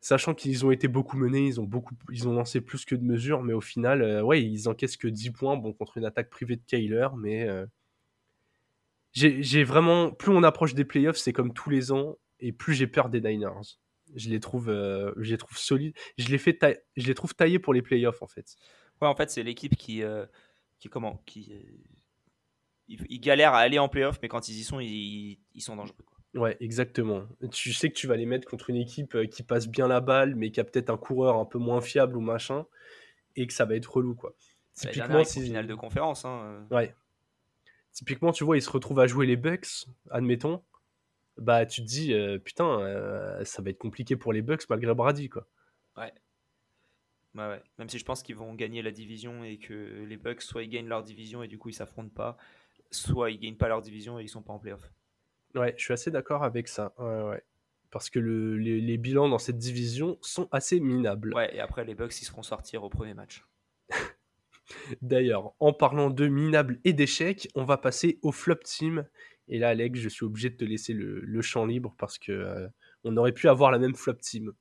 [0.01, 3.03] sachant qu'ils ont été beaucoup menés, ils ont, beaucoup, ils ont lancé plus que de
[3.03, 6.29] mesures, mais au final, euh, ouais, ils encaissent que 10 points bon, contre une attaque
[6.29, 7.65] privée de Kyler, mais euh,
[9.13, 12.87] j'ai vraiment, plus on approche des playoffs, c'est comme tous les ans, et plus j'ai
[12.87, 13.77] peur des Niners.
[14.15, 16.57] Je les trouve, euh, je les trouve solides, je les, fais
[16.97, 18.55] je les trouve taillés pour les playoffs en fait.
[19.01, 20.03] Ouais, en fait, c'est l'équipe qui,
[20.79, 21.53] qui, comment, qui,
[22.87, 25.95] ils, galèrent à aller en playoffs, mais quand ils y sont, ils, ils sont dangereux.
[26.33, 27.27] Ouais, exactement.
[27.51, 29.99] Tu sais que tu vas les mettre contre une équipe euh, qui passe bien la
[29.99, 32.65] balle, mais qui a peut-être un coureur un peu moins fiable ou machin,
[33.35, 34.33] et que ça va être relou, quoi.
[34.73, 36.23] Typiquement, c'est finale de conférence.
[36.23, 36.65] Hein.
[36.71, 36.75] Euh.
[36.75, 36.95] Ouais.
[37.91, 40.63] Typiquement, tu vois, ils se retrouvent à jouer les Bucks, admettons.
[41.41, 42.79] Bah, tu te dis, euh, putain,
[43.43, 45.47] ça va être compliqué pour les Bucks malgré Brady, quoi.
[45.97, 46.13] Ouais.
[47.33, 47.63] Ouais, ouais.
[47.79, 50.69] Même si je pense qu'ils vont gagner la division et que les Bucks, soit ils
[50.69, 52.37] gagnent leur division et du coup ils s'affrontent pas,
[52.91, 54.91] soit ils gagnent pas leur division et ils sont pas en playoff.
[55.55, 56.93] Ouais, je suis assez d'accord avec ça.
[57.89, 61.33] Parce que les, bilans dans cette division sont assez minables.
[61.33, 63.43] Ouais, et après les Bucks, ils seront sortir au premier match.
[65.01, 69.05] D'ailleurs, en parlant de minables et d'échecs, on va passer au flop team.
[69.47, 72.67] Et là, Alex, je suis obligé de te laisser le, champ libre parce que euh,
[73.03, 74.53] on aurait pu avoir la même flop team.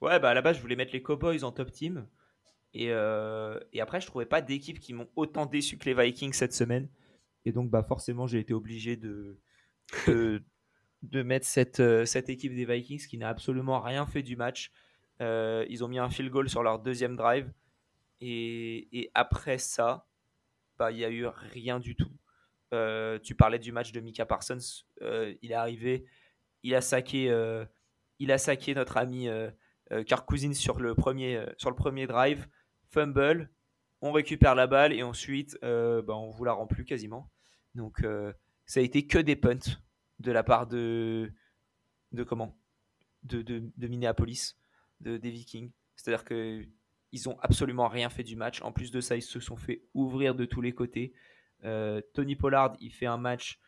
[0.00, 2.06] Ouais, bah à la base, je voulais mettre les Cowboys en top team.
[2.74, 6.34] Et, euh, et après, je trouvais pas d'équipe qui m'ont autant déçu que les Vikings
[6.34, 6.88] cette semaine.
[7.46, 9.38] Et donc, bah forcément, j'ai été obligé de,
[10.06, 10.42] de,
[11.22, 14.72] mettre cette, euh, cette équipe des Vikings qui n'a absolument rien fait du match.
[15.22, 17.50] Euh, ils ont mis un field goal sur leur deuxième drive.
[18.20, 20.06] Et, après ça,
[20.78, 22.10] bah, il n'y a eu rien du tout.
[22.74, 24.84] Euh, tu parlais du match de Mika Parsons.
[25.00, 26.06] il est arrivé,
[26.62, 27.24] il a saqué,
[28.18, 29.28] il a saqué notre ami
[30.06, 32.46] Kirk Cousins sur le premier, sur le premier drive.
[32.88, 33.50] Fumble,
[34.00, 37.30] on récupère la balle et ensuite, bah, on vous la rend plus quasiment.
[37.74, 38.04] Donc,
[38.66, 39.78] ça a été que des punts
[40.18, 41.32] de la part de,
[42.12, 42.58] de comment?
[43.22, 44.56] De, de, Minneapolis,
[45.00, 45.72] de, des Vikings.
[45.96, 46.64] C'est-à-dire que
[47.12, 48.60] ils ont absolument rien fait du match.
[48.62, 51.14] En plus de ça, ils se sont fait ouvrir de tous les côtés.
[51.64, 53.58] Euh, Tony Pollard, il fait un match,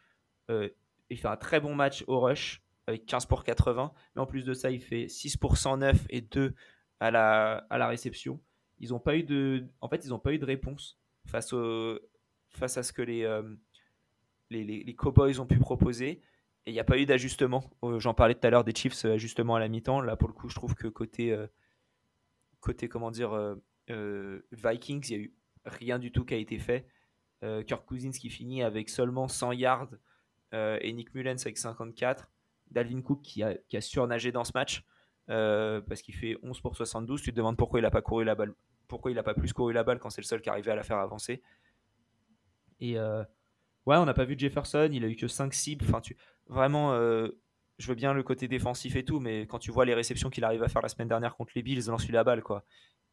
[0.51, 0.68] euh,
[1.11, 3.92] il fait un très bon match au rush avec 15 pour 80.
[4.14, 6.55] Mais en plus de ça, il fait 6 pour 109 et 2
[7.01, 8.40] à la, à la réception.
[8.81, 11.98] Ils ont pas eu de, en fait, ils n'ont pas eu de réponse face, au,
[12.51, 13.42] face à ce que les, euh,
[14.51, 16.22] les, Cowboys ont pu proposer.
[16.66, 17.64] Et il n'y a pas eu d'ajustement.
[17.98, 20.01] J'en parlais tout à l'heure des Chiefs, ajustement à la mi-temps.
[20.03, 21.35] Là, pour le coup, je trouve que côté,
[22.61, 23.57] côté comment dire,
[23.88, 26.87] Vikings, il n'y a eu rien du tout qui a été fait.
[27.40, 29.90] Kirk Cousins qui finit avec seulement 100 yards
[30.53, 32.29] et Nick Mullens avec 54.
[32.70, 34.85] Dalvin Cook qui a, qui a surnagé dans ce match
[35.27, 37.22] parce qu'il fait 11 pour 72.
[37.22, 38.55] Tu te demandes pourquoi il n'a pas couru la balle,
[38.88, 40.77] pourquoi il n'a pas plus couru la balle quand c'est le seul qui arrivait à
[40.77, 41.42] la faire avancer.
[42.81, 42.96] Et
[43.88, 45.87] Ouais, on n'a pas vu Jefferson, il a eu que 5 cibles.
[45.88, 46.14] Enfin, tu...
[46.46, 47.29] Vraiment, euh,
[47.79, 50.44] je veux bien le côté défensif et tout, mais quand tu vois les réceptions qu'il
[50.44, 52.66] arrive à faire la semaine dernière contre les Bills, lance lui la balle, quoi.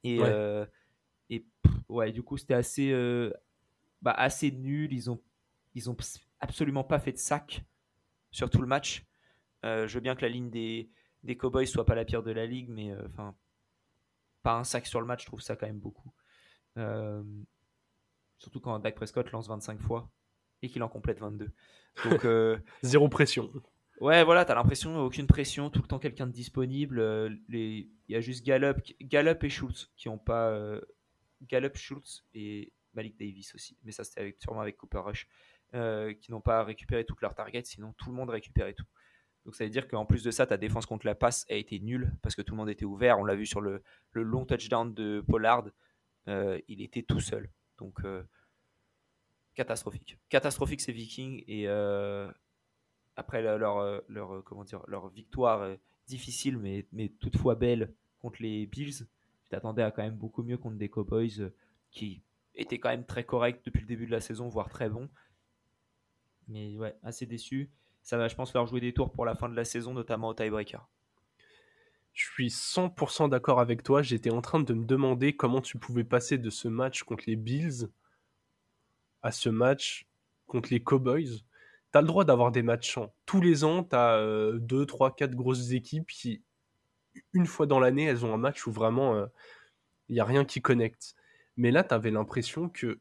[0.03, 0.65] Et, ouais, euh,
[1.29, 1.45] et
[1.87, 3.31] ouais du coup, c'était assez, euh,
[4.05, 4.93] bah, assez nul.
[4.93, 5.21] Ils ont,
[5.73, 5.97] ils ont
[6.39, 7.65] absolument pas fait de sac
[8.31, 9.05] sur tout le match.
[9.63, 10.89] je veux bien que la ligne des,
[11.23, 13.35] des Cowboys soit pas la pire de la ligue, mais enfin,
[14.43, 16.13] pas un sac sur le match, je trouve ça quand même beaucoup.
[18.37, 20.09] surtout quand Dak Prescott lance 25 fois
[20.61, 21.51] et qu'il en complète 22.
[22.03, 23.51] Donc, euh, Zéro pression.
[24.01, 26.99] Ouais, voilà, t'as l'impression, aucune pression, tout le temps quelqu'un de disponible.
[26.99, 27.29] Euh.
[27.49, 30.49] Il y a juste Gallup, Gallup et Schultz qui n'ont pas.
[30.49, 30.81] Euh,
[31.43, 35.27] Gallup, Schultz et Malik Davis aussi, mais ça c'était sûrement avec Cooper Rush,
[36.21, 38.85] qui n'ont pas récupéré toutes leurs targets, sinon tout le monde récupérait tout.
[39.45, 41.79] Donc ça veut dire qu'en plus de ça, ta défense contre la passe a été
[41.79, 43.19] nulle parce que tout le monde était ouvert.
[43.19, 45.65] On l'a vu sur le, long touchdown de Pollard,
[46.27, 47.49] il était tout seul.
[47.77, 48.01] Donc
[49.55, 50.19] catastrophique.
[50.29, 52.29] Catastrophique ces Vikings et euh,
[53.15, 55.75] après leur, euh, leur, euh, comment dire, leur victoire
[56.07, 59.07] difficile mais, mais toutefois belle contre les Bills,
[59.43, 61.51] tu t'attendais à quand même beaucoup mieux contre des Cowboys
[61.89, 62.21] qui
[62.55, 65.09] étaient quand même très corrects depuis le début de la saison, voire très bons.
[66.47, 67.69] Mais ouais, assez déçu.
[68.01, 70.29] Ça va, je pense, leur jouer des tours pour la fin de la saison, notamment
[70.29, 70.87] au tiebreaker.
[72.13, 74.01] Je suis 100% d'accord avec toi.
[74.01, 77.35] J'étais en train de me demander comment tu pouvais passer de ce match contre les
[77.35, 77.89] Bills
[79.25, 80.07] à ce match
[80.45, 81.41] contre les Cowboys,
[81.91, 84.21] tu as le droit d'avoir des matchs Tous les ans, tu as
[84.53, 86.43] 2, 3, 4 grosses équipes qui,
[87.33, 89.27] une fois dans l'année, elles ont un match où vraiment il euh,
[90.09, 91.15] n'y a rien qui connecte.
[91.57, 92.99] Mais là, tu avais l'impression que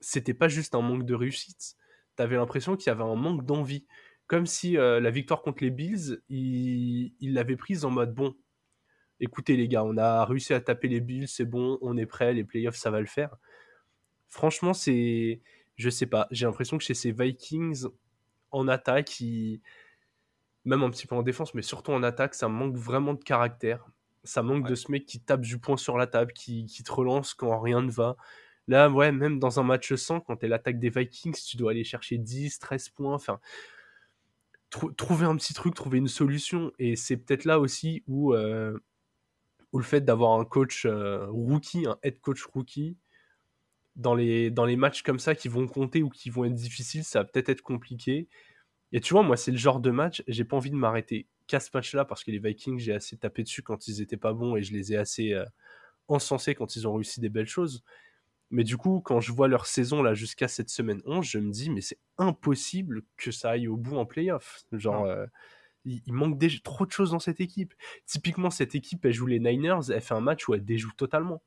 [0.00, 1.76] c'était pas juste un manque de réussite.
[2.16, 3.86] Tu avais l'impression qu'il y avait un manque d'envie.
[4.26, 8.34] Comme si euh, la victoire contre les Bills, il l'avait prise en mode bon,
[9.20, 12.34] écoutez les gars, on a réussi à taper les Bills, c'est bon, on est prêt,
[12.34, 13.36] les playoffs, ça va le faire.
[14.28, 15.40] Franchement, c'est.
[15.76, 17.86] Je sais pas, j'ai l'impression que chez ces Vikings,
[18.50, 19.22] en attaque,
[20.64, 23.86] même un petit peu en défense, mais surtout en attaque, ça manque vraiment de caractère.
[24.26, 27.34] Ça manque de ce mec qui tape du poing sur la table, qui, te relance
[27.34, 28.16] quand rien ne va.
[28.68, 31.84] Là, ouais, même dans un match sans, quand t'es l'attaque des Vikings, tu dois aller
[31.84, 33.14] chercher 10, 13 points.
[33.14, 33.40] Enfin,
[34.70, 36.72] trouver un petit truc, trouver une solution.
[36.78, 38.78] Et c'est peut-être là aussi où, euh,
[39.72, 42.96] où le fait d'avoir un coach euh, rookie, un head coach rookie,
[43.94, 47.04] dans les, dans les matchs comme ça qui vont compter ou qui vont être difficiles,
[47.04, 48.28] ça va peut-être être compliqué.
[48.92, 51.70] Et tu vois, moi, c'est le genre de match, j'ai pas envie de m'arrêter ce
[51.72, 54.62] match-là parce que les Vikings, j'ai assez tapé dessus quand ils étaient pas bons et
[54.62, 55.44] je les ai assez euh,
[56.08, 57.82] encensés quand ils ont réussi des belles choses.
[58.50, 61.50] Mais du coup, quand je vois leur saison là jusqu'à cette semaine 11, je me
[61.50, 64.64] dis, mais c'est impossible que ça aille au bout en playoff.
[64.72, 65.26] Genre, euh,
[65.84, 67.74] il, manque déjà trop de choses dans cette équipe.
[68.06, 71.42] Typiquement, cette équipe, elle joue les Niners, elle fait un match où elle déjoue totalement.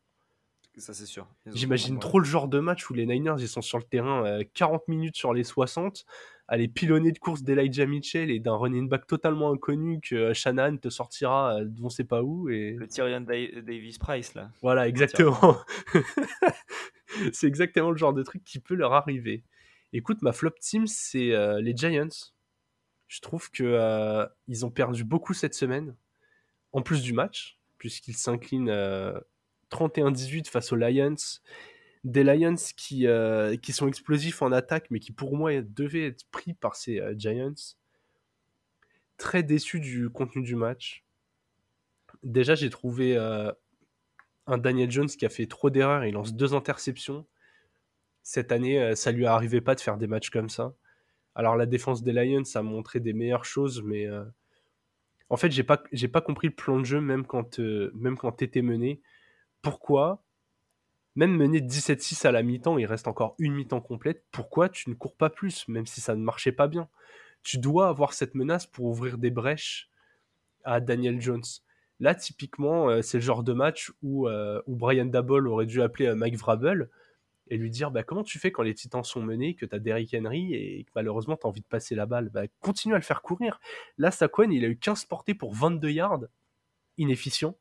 [0.78, 1.28] Ça, c'est sûr.
[1.48, 4.82] J'imagine trop le genre de match où les Niners, ils sont sur le terrain 40
[4.82, 6.06] euh, minutes sur les 60,
[6.50, 10.34] à les pilonner de course d'Elijah Mitchell et d'un running back totalement inconnu que euh,
[10.34, 12.50] Shannon te sortira de on sait pas où.
[12.50, 12.72] Et...
[12.72, 14.50] Le Tyrion Davis Price, là.
[14.64, 15.58] Voilà, exactement.
[17.34, 19.44] c'est exactement le genre de truc qui peut leur arriver.
[19.94, 22.32] Écoute, ma flop team, c'est euh, les Giants.
[23.08, 25.96] Je trouve que ils ont perdu beaucoup cette semaine,
[26.74, 28.72] en plus du match, puisqu'ils s'inclinent
[29.72, 31.16] 31-18 face aux Lions.
[32.04, 36.26] Des Lions qui, euh, qui sont explosifs en attaque, mais qui pour moi devaient être
[36.32, 37.76] pris par ces euh, Giants.
[39.18, 41.04] Très déçu du contenu du match.
[42.24, 43.52] Déjà, j'ai trouvé euh,
[44.48, 46.06] un Daniel Jones qui a fait trop d'erreurs.
[46.06, 47.26] Il lance deux interceptions.
[48.24, 50.74] Cette année, ça lui arrivait pas de faire des matchs comme ça.
[51.36, 54.08] Alors, la défense des Lions a montré des meilleures choses, mais
[55.30, 55.82] en fait, j'ai pas,
[56.12, 59.02] pas compris le plan de jeu, même quand, même quand t'étais mené
[59.62, 60.24] pourquoi,
[61.20, 64.96] même mené 17-6 à la mi-temps, il reste encore une mi-temps complète, pourquoi tu ne
[64.96, 66.88] cours pas plus, même si ça ne marchait pas bien?
[67.44, 69.90] Tu dois avoir cette menace pour ouvrir des brèches
[70.64, 71.44] à Daniel Jones.
[72.00, 76.08] Là, typiquement, euh, c'est le genre de match où, euh, Brian Dabble aurait dû appeler
[76.08, 76.90] euh, Mike Vrabel
[77.50, 79.80] et lui dire bah, comment tu fais quand les Titans sont menés, que tu as
[79.80, 82.30] Derrick Henry et que malheureusement tu as envie de passer la balle?
[82.30, 83.60] Bah, continue à le faire courir.
[83.98, 86.22] Là, Saquon, il a eu 15 portées pour 22 yards,
[86.98, 87.56] inefficient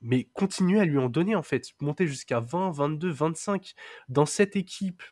[0.00, 3.74] mais continuez à lui en donner en fait, monter jusqu'à 20, 22, 25.
[4.08, 5.02] Dans cette équipe,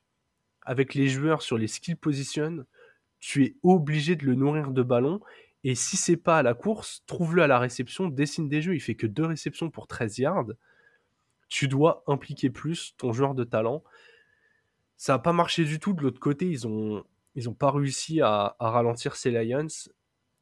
[0.62, 2.64] avec les joueurs sur les skill positions,
[3.18, 5.20] tu es obligé de le nourrir de ballons.
[5.64, 8.74] Et si c'est pas à la course, trouve-le à la réception, dessine des jeux.
[8.74, 10.52] Il fait que deux réceptions pour 13 yards.
[11.48, 13.84] Tu dois impliquer plus ton joueur de talent.
[14.96, 15.92] Ça n'a pas marché du tout.
[15.92, 19.68] De l'autre côté, ils ont, ils ont pas réussi à ralentir ces Lions.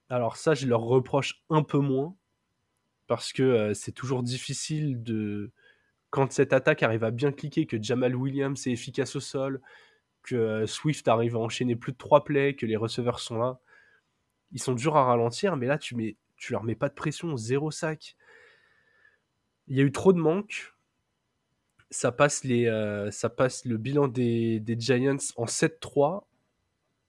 [0.08, 2.16] Alors ça, je leur reproche un peu moins
[3.10, 5.50] parce que c'est toujours difficile de
[6.10, 9.60] quand cette attaque arrive à bien cliquer, que Jamal Williams est efficace au sol,
[10.22, 13.58] que Swift arrive à enchaîner plus de trois plays, que les receveurs sont là,
[14.52, 17.36] ils sont durs à ralentir, mais là tu mets, tu leur mets pas de pression,
[17.36, 18.14] zéro sac.
[19.66, 20.72] Il y a eu trop de manques.
[21.90, 22.66] Ça passe, les,
[23.10, 26.26] ça passe le bilan des Giants en 7-3.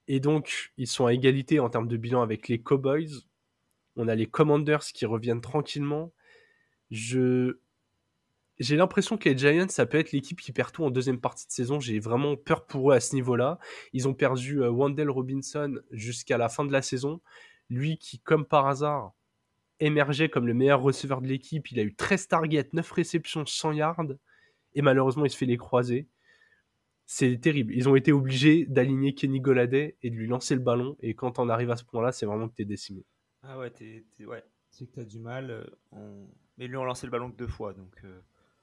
[0.07, 3.21] Et donc, ils sont à égalité en termes de bilan avec les Cowboys.
[3.95, 6.13] On a les Commanders qui reviennent tranquillement.
[6.89, 7.57] Je
[8.61, 11.47] j'ai l'impression que les Giants, ça peut être l'équipe qui perd tout en deuxième partie
[11.47, 11.79] de saison.
[11.79, 13.57] J'ai vraiment peur pour eux à ce niveau-là.
[13.91, 17.21] Ils ont perdu euh, Wendell Robinson jusqu'à la fin de la saison.
[17.71, 19.13] Lui qui, comme par hasard,
[19.79, 21.71] émergeait comme le meilleur receveur de l'équipe.
[21.71, 24.05] Il a eu 13 targets, 9 réceptions, 100 yards.
[24.75, 26.07] Et malheureusement, il se fait les croiser.
[27.07, 27.73] C'est terrible.
[27.73, 30.97] Ils ont été obligés d'aligner Kenny Goladay et de lui lancer le ballon.
[31.01, 33.03] Et quand on arrive à ce point-là, c'est vraiment que tu es décimé.
[33.43, 34.43] Ah ouais, t'es, ouais.
[34.69, 35.67] c'est que t'as du mal.
[35.93, 36.25] Euh,
[36.57, 37.73] mais lui, on lancé le ballon que deux fois.
[37.73, 38.19] Donc, euh,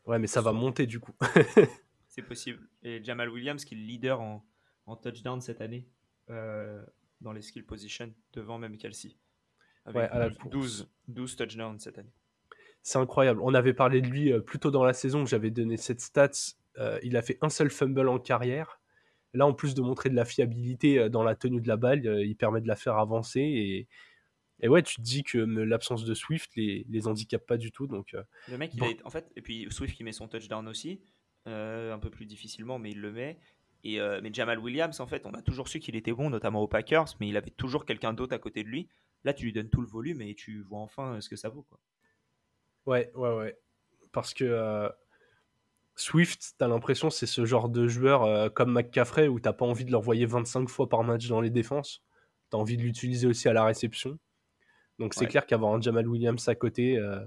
[0.07, 1.13] ouais, mais ça va monter du coup.
[2.09, 2.69] c'est possible.
[2.83, 4.45] Et Jamal Williams, qui est le leader en,
[4.87, 5.89] en touchdown cette année,
[6.31, 6.85] euh,
[7.21, 9.17] dans les skill positions, devant même Kelsey.
[9.85, 12.13] Avec ouais, à la 12, 12 touchdowns cette année.
[12.83, 13.41] C'est incroyable.
[13.43, 16.55] On avait parlé de lui plus tôt dans la saison, j'avais donné cette stats.
[17.03, 18.81] il a fait un seul fumble en carrière.
[19.35, 22.37] Là, en plus de montrer de la fiabilité dans la tenue de la balle, il
[22.37, 23.89] permet de la faire avancer et,
[24.61, 27.87] et ouais, tu te dis que l'absence de Swift les, les handicape pas du tout.
[27.87, 30.67] Donc, euh, le mec, il a, en fait, et puis Swift qui met son touchdown
[30.67, 31.01] aussi,
[31.47, 33.39] euh, un peu plus difficilement, mais il le met.
[33.85, 36.61] Et, euh, mais Jamal Williams, en fait, on a toujours su qu'il était bon, notamment
[36.61, 38.89] aux Packers, mais il avait toujours quelqu'un d'autre à côté de lui.
[39.25, 41.63] Là, tu lui donnes tout le volume et tu vois enfin ce que ça vaut.
[41.63, 41.79] Quoi.
[42.87, 43.59] Ouais, ouais, ouais.
[44.11, 44.89] Parce que
[45.97, 49.91] Swift, t'as l'impression c'est ce genre de joueur comme McCaffrey où t'as pas envie de
[49.91, 52.03] l'envoyer 25 fois par match dans les défenses.
[52.51, 54.19] T'as envie de l'utiliser aussi à la réception.
[54.99, 55.27] Donc c'est Ouais.
[55.29, 57.21] clair qu'avoir un Jamal Williams à côté, euh,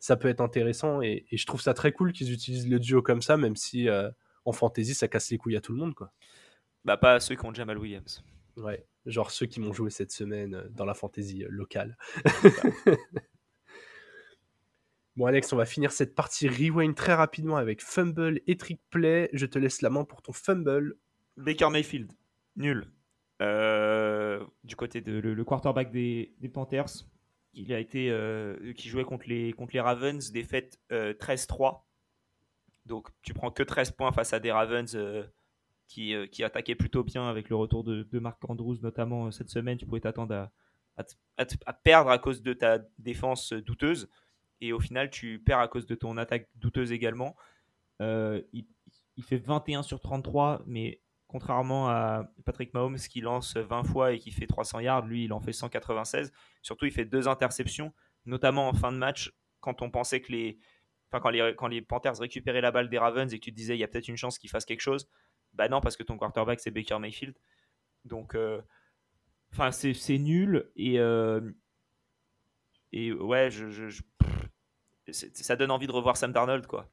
[0.00, 1.02] ça peut être intéressant.
[1.02, 3.88] Et, et je trouve ça très cool qu'ils utilisent le duo comme ça, même si
[3.88, 4.10] euh,
[4.44, 5.94] en fantasy ça casse les couilles à tout le monde.
[5.94, 6.12] quoi.
[6.84, 8.24] Bah, pas ceux qui ont Jamal Williams.
[8.56, 8.84] Ouais.
[9.06, 11.96] Genre ceux qui m'ont joué cette semaine euh, dans la fantasy locale.
[15.14, 19.28] Bon Alex, on va finir cette partie rewind très rapidement avec fumble et trick play.
[19.34, 20.94] Je te laisse la main pour ton fumble.
[21.36, 22.10] Baker Mayfield,
[22.56, 22.90] nul.
[23.42, 27.06] Euh, du côté de Le, quarterback des, Panthers.
[27.54, 31.82] il a été euh, qui jouait contre les contre les Ravens, défaite euh, 13-3.
[32.86, 35.24] Donc tu prends que 13 points face à des Ravens euh,
[35.92, 39.30] qui, euh, qui attaquaient plutôt bien avec le retour de, de Marc Andrews, notamment euh,
[39.30, 40.34] cette semaine, tu pouvais t'attendre
[40.96, 41.04] à,
[41.66, 44.08] à perdre à cause de ta défense douteuse.
[44.62, 47.36] Et au final, tu perds à cause de ton attaque douteuse également.
[48.00, 48.66] Euh, il,
[49.16, 51.01] il fait 21 sur 33, mais
[51.32, 55.32] Contrairement à Patrick Mahomes qui lance 20 fois et qui fait 300 yards, lui il
[55.32, 56.30] en fait 196.
[56.60, 57.94] Surtout, il fait deux interceptions,
[58.26, 60.58] notamment en fin de match, quand on pensait que les.
[61.10, 63.56] Enfin, quand les, quand les Panthers récupéraient la balle des Ravens et que tu te
[63.56, 65.08] disais il y a peut-être une chance qu'ils fassent quelque chose.
[65.54, 67.34] Bah non, parce que ton quarterback c'est Baker Mayfield.
[68.04, 68.60] Donc, euh,
[69.52, 70.70] enfin, c'est c'est nul.
[70.76, 71.40] et, euh,
[72.92, 73.88] et ouais, je,
[75.10, 76.90] ça donne envie de revoir Sam Darnold, quoi.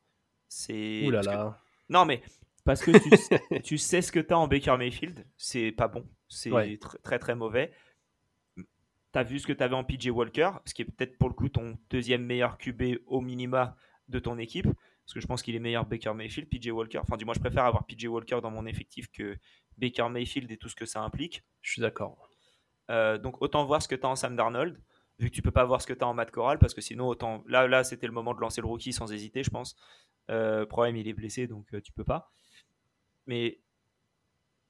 [0.47, 1.05] C'est.
[1.05, 1.59] Ouh là que- là.
[1.89, 2.21] Non, mais
[2.69, 5.87] Parce que tu sais- tu sais ce que tu as en Baker Mayfield, c'est pas
[5.87, 6.75] bon, c'est Ouais.
[6.75, 7.71] tr- très très mauvais.
[8.55, 8.63] Tu
[9.17, 11.33] as vu ce que tu avais en PJ Walker, ce qui est peut-être pour le
[11.33, 13.75] coup ton deuxième meilleur QB au minima
[14.07, 16.99] de ton équipe, parce que je pense qu'il est meilleur Baker Mayfield, PJ Walker.
[16.99, 19.35] Enfin, du moins, je préfère avoir PJ Walker dans mon effectif que
[19.79, 21.43] Baker Mayfield et tout ce que ça implique.
[21.61, 22.29] Je suis d'accord.
[22.91, 24.79] Euh, donc, autant voir ce que tu as en Sam Darnold,
[25.17, 26.81] vu que tu peux pas voir ce que tu as en Matt Corral, parce que
[26.81, 27.43] sinon, autant.
[27.47, 29.75] Là, là c'était le moment de lancer le rookie sans hésiter, je pense.
[30.29, 32.31] Euh, problème, il est blessé, donc euh, tu peux pas.
[33.25, 33.59] Mais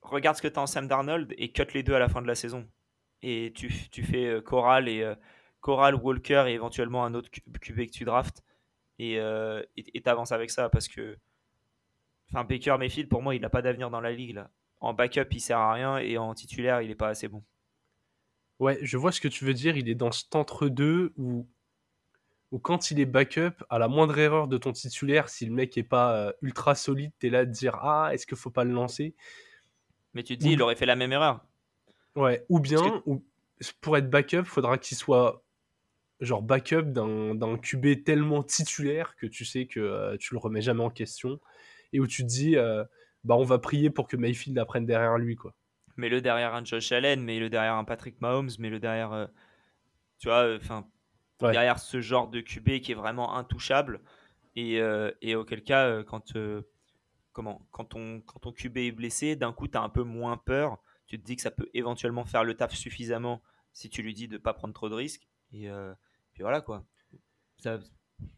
[0.01, 2.21] regarde ce que tu as en Sam Darnold et cut les deux à la fin
[2.21, 2.67] de la saison.
[3.21, 5.15] Et tu, fais euh, Corral et euh,
[5.65, 8.43] Walker et éventuellement un autre QB que tu draftes.
[8.97, 9.63] Et euh,
[10.03, 11.17] t'avances avec ça parce que.
[12.29, 14.43] Enfin, Baker Mayfield, pour moi, il n'a pas d'avenir dans la ligue.
[14.81, 17.43] En backup, il sert à rien et en titulaire, il est pas assez bon.
[18.59, 19.77] Ouais, je vois ce que tu veux dire.
[19.77, 21.47] Il est dans cet entre-deux où,
[22.51, 25.77] où quand il est backup, à la moindre erreur de ton titulaire, si le mec
[25.77, 28.71] est pas euh, ultra solide, t'es là de dire Ah, est-ce qu'il faut pas le
[28.71, 29.15] lancer?
[30.13, 31.41] Mais tu te dis, Ou- il aurait fait la même erreur.
[32.15, 33.23] Ouais, ou bien, ou,
[33.81, 35.43] pour être backup, faudra qu'il soit
[36.19, 40.83] genre backup d'un QB tellement titulaire que tu sais que euh, tu le remets jamais
[40.83, 41.39] en question
[41.93, 42.83] et où tu te dis euh,
[43.23, 45.53] bah on va prier pour que Mayfield apprenne derrière lui quoi.
[45.95, 49.13] Mets-le derrière un Josh Allen, mets-le derrière un Patrick Mahomes, mets-le derrière.
[49.13, 49.27] euh,
[50.17, 50.85] tu vois, enfin.
[51.41, 51.51] Ouais.
[51.53, 54.01] derrière ce genre de QB qui est vraiment intouchable.
[54.55, 56.63] Et, euh, et auquel cas, euh, quand, euh,
[57.31, 60.37] comment, quand, ton, quand ton QB est blessé, d'un coup, tu as un peu moins
[60.37, 60.79] peur.
[61.07, 63.41] Tu te dis que ça peut éventuellement faire le taf suffisamment
[63.73, 65.27] si tu lui dis de ne pas prendre trop de risques.
[65.51, 65.93] Et euh,
[66.33, 66.85] puis voilà quoi.
[67.57, 67.79] ça,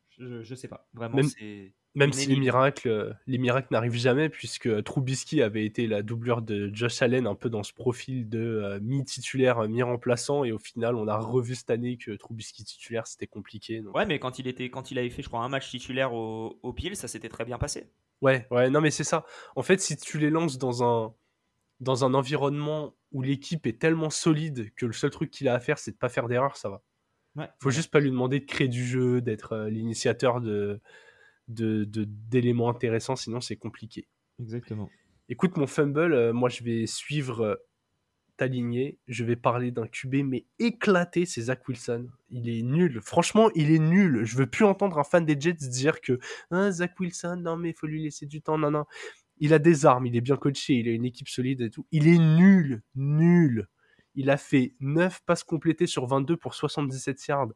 [0.09, 0.87] je, je sais pas.
[0.93, 1.73] Vraiment, c'est.
[1.93, 6.41] Même si les miracles, euh, les miracles n'arrivent jamais, puisque Trubisky avait été la doublure
[6.41, 10.57] de Josh Allen, un peu dans ce profil de euh, mi-titulaire, euh, mi-remplaçant, et au
[10.57, 13.81] final, on a revu cette année que Trubisky titulaire, c'était compliqué.
[13.81, 16.13] donc- Ouais, mais quand il, était, quand il avait fait, je crois, un match titulaire
[16.13, 17.89] au, au Bills, ça s'était très bien passé.
[18.21, 19.25] Ouais, ouais, non, mais c'est ça.
[19.57, 21.13] En fait, si tu les lances dans un,
[21.81, 25.59] dans un environnement où l'équipe est tellement solide que le seul truc qu'il a à
[25.59, 26.83] faire, c'est de pas faire d'erreur, ça va.
[27.35, 27.49] Ouais.
[27.59, 30.79] Faut juste pas lui demander de créer du jeu, d'être euh, l'initiateur de,
[31.53, 34.07] de, de- d'éléments intéressants, sinon c'est compliqué.
[34.39, 34.89] Exactement.
[35.29, 37.55] Écoute, mon fumble, euh, moi je vais suivre euh,
[38.37, 38.97] ta lignée.
[39.07, 42.09] Je vais parler d'un QB, mais éclaté, c'est Zach Wilson.
[42.29, 42.99] Il est nul.
[43.01, 44.23] Franchement, il est nul.
[44.23, 47.69] Je veux plus entendre un fan des Jets dire que Ah, Zach Wilson, non, mais
[47.69, 48.57] il faut lui laisser du temps.
[48.57, 48.85] Non, non.
[49.37, 51.85] Il a des armes, il est bien coaché, il a une équipe solide et tout.
[51.91, 53.67] Il est nul, nul.
[54.15, 57.47] Il a fait 9 passes complétées sur 22 pour 77 yards.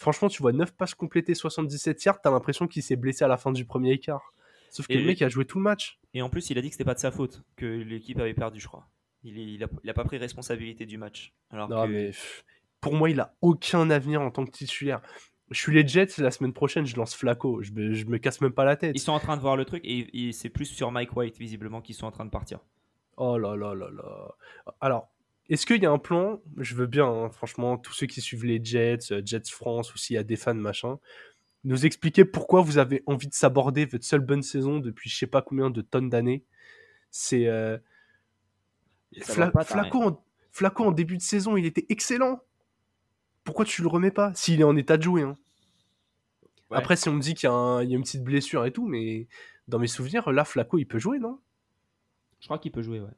[0.00, 3.36] Franchement, tu vois 9 passes complétées, 77 yards, t'as l'impression qu'il s'est blessé à la
[3.36, 4.32] fin du premier écart.
[4.70, 5.98] Sauf que Et- le mec a joué tout le match.
[6.14, 8.32] Et en plus, il a dit que c'était pas de sa faute que l'équipe avait
[8.32, 8.88] perdu, je crois.
[9.24, 11.34] Il, est- il, a, il a pas pris responsabilité du match.
[11.50, 12.10] Alors Non, que- mais
[12.80, 15.02] pour moi, il a aucun avenir en tant que titulaire.
[15.50, 17.60] Je suis les Jets, la semaine prochaine, je lance Flacco.
[17.62, 18.92] Je me, je me casse même pas la tête.
[18.96, 21.36] Ils sont en train de voir le truc et, et c'est plus sur Mike White,
[21.38, 22.60] visiblement, qu'ils sont en train de partir.
[23.18, 24.34] Oh là là là là.
[24.80, 25.10] Alors,
[25.50, 28.44] est-ce qu'il y a un plan Je veux bien, hein, franchement, tous ceux qui suivent
[28.46, 30.98] les Jets, euh, Jets France, ou s'il y a des fans, machin,
[31.64, 35.26] nous expliquer pourquoi vous avez envie de s'aborder votre seule bonne saison depuis je sais
[35.26, 36.44] pas combien de tonnes d'années?
[37.10, 37.46] C'est.
[37.48, 37.78] euh,
[39.20, 42.40] Ça Fla- va pas, t'as Flacco, en, Flacco, en début de saison, il était excellent.
[43.44, 45.22] Pourquoi tu le remets pas S'il est en état de jouer.
[45.22, 45.36] hein?
[46.70, 46.76] Ouais.
[46.78, 48.72] Après, si on me dit qu'il y, a un- y a une petite blessure et
[48.72, 49.26] tout, mais
[49.68, 51.38] Dans mes souvenirs, là, Flaco, il peut jouer, non?
[52.40, 53.10] Je crois qu'il peut jouer, ouais.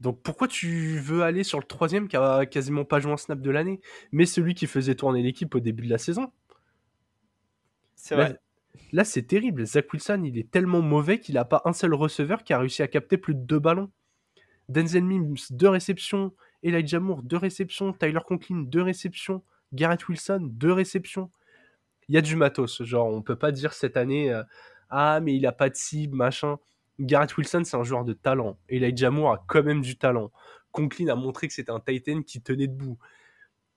[0.00, 3.40] Donc pourquoi tu veux aller sur le troisième qui a quasiment pas joué un snap
[3.40, 3.80] de l'année,
[4.12, 6.32] mais celui qui faisait tourner l'équipe au début de la saison?
[7.94, 8.40] C'est Là, vrai.
[8.92, 9.66] là, c'est terrible.
[9.66, 12.82] Zach Wilson, il est tellement mauvais qu'il a pas un seul receveur qui a réussi
[12.82, 13.90] à capter plus de deux ballons.
[14.68, 16.34] Denzel Mims, deux réceptions.
[16.62, 17.92] Elijah Moore, deux réceptions.
[17.92, 19.42] Tyler Conklin, deux réceptions.
[19.72, 21.30] Garrett Wilson, deux réceptions.
[22.08, 22.82] Il y a du matos.
[22.84, 24.42] Genre, on peut pas dire cette année, euh,
[24.90, 26.58] ah, mais il a pas de cible, machin.
[26.98, 28.58] Garrett Wilson, c'est un joueur de talent.
[28.68, 30.30] Elijah Moore a quand même du talent.
[30.72, 32.98] Conklin a montré que c'était un Titan qui tenait debout.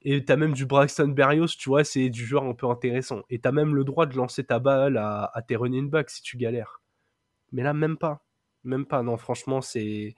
[0.03, 3.22] Et t'as même du Braxton Berrios, tu vois, c'est du joueur un peu intéressant.
[3.30, 6.24] Et t'as même le droit de lancer ta balle à, à tes running backs si
[6.24, 6.82] tu galères.
[7.51, 8.26] Mais là, même pas.
[8.63, 10.15] Même pas, non, franchement, c'est.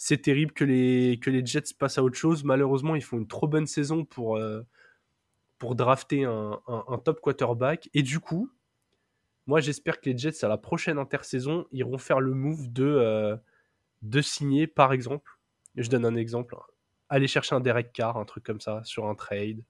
[0.00, 2.44] C'est terrible que les, que les Jets passent à autre chose.
[2.44, 4.62] Malheureusement, ils font une trop bonne saison pour, euh,
[5.58, 6.60] pour drafter un,
[7.04, 7.90] top quarterback.
[7.94, 8.48] Et du coup,
[9.48, 13.36] moi, j'espère que les Jets, à la prochaine intersaison, iront faire le move de, euh,
[14.02, 15.28] de signer, par exemple,
[15.74, 16.62] je donne un exemple, hein,
[17.08, 19.64] aller chercher un Derek Carr, un truc comme ça, sur un trade.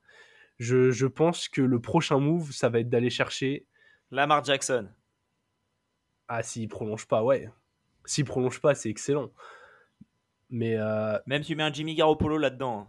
[0.58, 3.64] Je, je pense que le prochain move, ça va être d'aller chercher.
[4.10, 4.88] Lamar Jackson.
[6.26, 7.48] Ah, s'il prolonge pas, ouais.
[8.04, 9.30] S'il prolonge pas, c'est excellent.
[10.50, 12.80] Mais euh, Même tu mets un Jimmy Garoppolo là-dedans.
[12.80, 12.88] hein.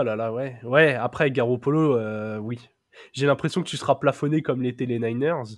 [0.00, 0.58] Oh là là, ouais.
[0.64, 2.68] Ouais, après, Garoppolo, euh, oui.
[3.12, 5.56] J'ai l'impression que tu seras plafonné comme l'étaient les Niners.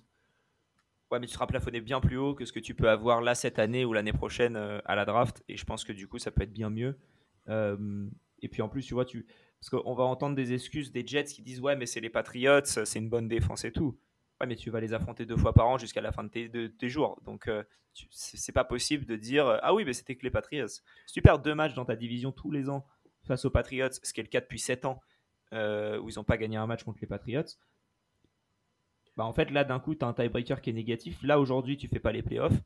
[1.10, 3.34] Ouais, mais tu seras plafonné bien plus haut que ce que tu peux avoir là
[3.34, 5.42] cette année ou l'année prochaine euh, à la draft.
[5.48, 6.96] Et je pense que du coup, ça peut être bien mieux.
[7.48, 8.06] Euh,
[8.42, 9.04] et puis en plus, tu vois.
[9.04, 12.64] Parce qu'on va entendre des excuses des Jets qui disent Ouais, mais c'est les Patriots,
[12.64, 13.98] c'est une bonne défense et tout.
[14.40, 16.28] Ouais, mais tu vas les affronter deux fois par an jusqu'à la fin de
[16.68, 17.20] tes, jours.
[17.24, 17.64] Donc, euh,
[18.10, 20.68] c'est pas possible de dire Ah oui, mais c'était que les Patriots.
[20.68, 22.86] Si tu perds deux matchs dans ta division tous les ans
[23.24, 25.00] face aux Patriots, ce qui est le cas depuis 7 ans,
[25.52, 27.42] où ils n'ont pas gagné un match contre les Patriots,
[29.20, 31.18] bah, en fait, là, d'un coup, tu as un tiebreaker qui est négatif.
[31.22, 32.58] Là, aujourd'hui, tu fais pas les playoffs.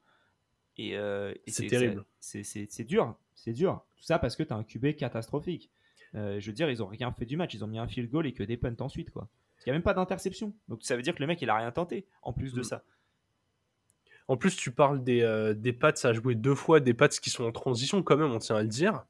[0.79, 2.05] et, euh, et C'est terrible.
[2.21, 3.17] C'est- dur.
[3.35, 3.85] C'est dur.
[3.97, 5.69] Tout ça parce que tu as un QB catastrophique.
[6.15, 7.55] Euh, je veux dire, ils ont rien fait du match.
[7.55, 9.11] Ils ont mis un field goal et que des punts ensuite.
[9.11, 9.27] quoi.
[9.61, 10.55] Il n'y a même pas d'interception.
[10.69, 12.65] Donc, ça veut dire que le mec, il a rien tenté en plus de Mm.
[12.65, 12.83] ça.
[14.29, 17.31] En plus, tu parles des, euh, des Pats à jouer deux fois, des Pats qui
[17.31, 19.05] sont en transition quand même, on tient à le dire.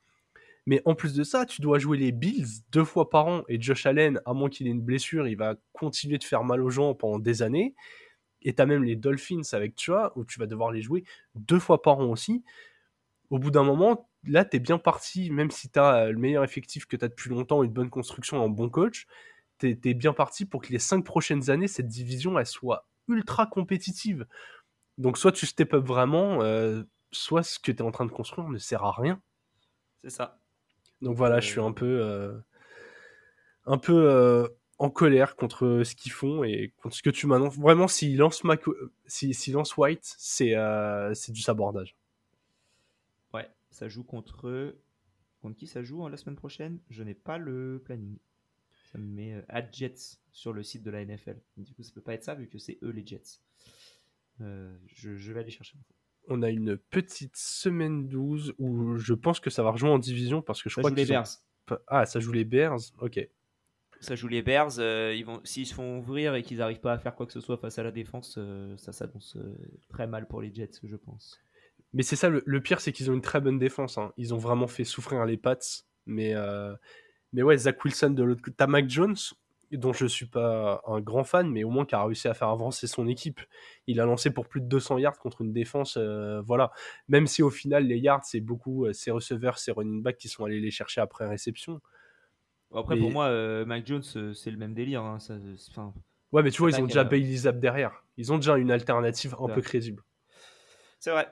[0.67, 3.43] Mais en plus de ça, tu dois jouer les Bills deux fois par an.
[3.49, 6.63] Et Josh Allen, à moins qu'il ait une blessure, il va continuer de faire mal
[6.63, 7.75] aux gens pendant des années.
[8.43, 11.05] Et t'as même les Dolphins avec Tua, où tu vas devoir les jouer
[11.35, 12.45] deux fois par an aussi.
[13.31, 16.87] Au bout d'un moment, là, t'es bien parti, même si t'as euh, le meilleur effectif
[16.87, 19.07] que t'as depuis longtemps, une bonne construction, un bon coach,
[19.59, 23.47] t'es t'es bien parti pour que les cinq prochaines années, cette division, elle soit ultra
[23.47, 24.27] compétitive.
[24.99, 28.13] Donc soit tu step up vraiment, euh, soit ce que tu es en train de
[28.13, 29.21] construire ne sert à rien.
[30.03, 30.39] C'est ça.
[31.05, 32.33] Donc voilà, je suis un peu, euh,
[33.67, 34.49] un peu euh,
[34.79, 37.59] en colère contre ce qu'ils font et contre ce que tu m'annonces.
[37.59, 38.63] Vraiment, s'ils lancent, Mac...
[39.53, 41.95] lancent White, c'est euh, c'est du sabordage.
[43.35, 44.75] Ouais, ça joue contre.
[45.43, 46.81] Contre qui ça joue hein, la semaine prochaine?
[46.89, 48.17] Je n'ai pas le planning.
[48.91, 51.39] Ça me met at Jets sur le site de la NFL.
[51.59, 53.41] Du coup, ça peut pas être ça vu que c'est eux les Jets.
[54.41, 55.77] Je, je vais aller chercher.
[56.29, 60.43] On a une petite semaine 12 où je pense que ça va rejoindre en division
[60.43, 61.27] parce que je Ça crois joue les ont Bears.
[61.87, 63.27] Ah, ça joue les Bears Ok.
[64.01, 64.79] Ça joue les Bears.
[64.79, 67.33] euh, ils vont, s'ils se font ouvrir et qu'ils n'arrivent pas à faire quoi que
[67.33, 69.57] ce soit face à la défense, euh, ça s'annonce euh,
[69.89, 71.41] très mal pour les Jets, je pense.
[71.95, 73.97] Mais c'est ça, le, le pire, c'est qu'ils ont une très bonne défense.
[73.99, 74.13] hein.
[74.17, 75.59] Ils ont vraiment fait souffrir les Pats.
[76.07, 76.75] Mais, euh,
[77.33, 78.57] mais ouais, Zach Wilson de l'autre côté.
[78.59, 79.17] T'as Mac Jones,
[79.73, 82.49] dont je suis pas un grand fan, mais au moins qui a réussi à faire
[82.49, 83.41] avancer son équipe.
[83.87, 85.97] Il a lancé pour plus de 200 yards contre une défense.
[85.97, 86.71] euh, voilà.
[87.09, 90.29] Même si au final, les yards, c'est beaucoup euh, ses receveurs, ses running backs qui
[90.29, 91.81] sont allés les chercher après réception.
[92.75, 95.03] Après, Mais- pour moi, euh, Mac Jones, c'est le même délire.
[95.03, 95.39] hein, ça-
[96.33, 98.05] Ouais, mais tu vois, ils ont déjà Bailey Zapp derrière.
[98.17, 100.03] Ils ont déjà une alternative un peu crédible.
[100.99, 101.29] C'est vrai.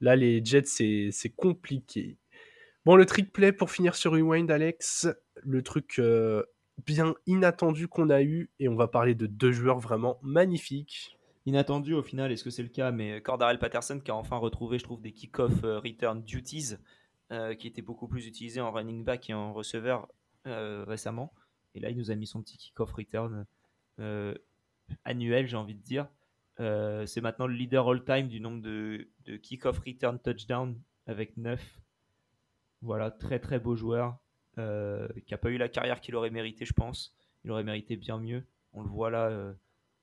[0.00, 2.16] Là, les Jets, c'est c'est compliqué.
[2.86, 5.08] Bon, le trick play pour finir sur Rewind, Alex.
[5.42, 6.42] Le truc euh,
[6.86, 8.50] bien inattendu qu'on a eu.
[8.58, 11.18] Et on va parler de deux joueurs vraiment magnifiques.
[11.46, 12.90] inattendu au final, est-ce que c'est le cas?
[12.92, 16.74] Mais Cordarel Patterson qui a enfin retrouvé, je trouve, des kick-off euh, return duties
[17.32, 20.08] euh, qui étaient beaucoup plus utilisés en running back et en receveur
[20.46, 21.32] euh, récemment.
[21.74, 23.46] Et là, il nous a mis son petit kick-off return
[25.04, 26.08] annuel, j'ai envie de dire.
[26.58, 31.60] C'est maintenant le leader all-time du nombre de, de kick-off return touchdown avec 9.
[32.82, 34.18] Voilà, très très beau joueur
[34.58, 37.14] euh, qui n'a pas eu la carrière qu'il aurait mérité, je pense.
[37.44, 38.44] Il aurait mérité bien mieux.
[38.72, 39.52] On le voit là, euh,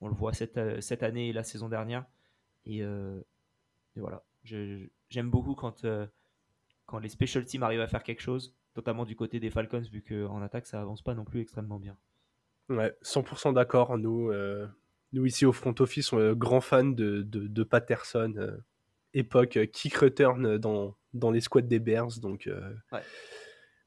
[0.02, 2.06] on le voit cette, euh, cette année et la saison dernière.
[2.66, 3.20] Et, euh,
[3.96, 5.86] et voilà, j'aime beaucoup quand,
[6.86, 10.02] quand les special teams arrivent à faire quelque chose, notamment du côté des Falcons, vu
[10.02, 11.96] qu'en attaque ça avance pas non plus extrêmement bien.
[12.70, 13.98] Ouais, 100% d'accord.
[13.98, 14.34] Nous,
[15.14, 18.60] Nous, ici au front office, on est grand fan de, de, Patterson,
[19.14, 22.20] époque kick return dans, dans les squads des Bears.
[22.20, 22.50] Donc,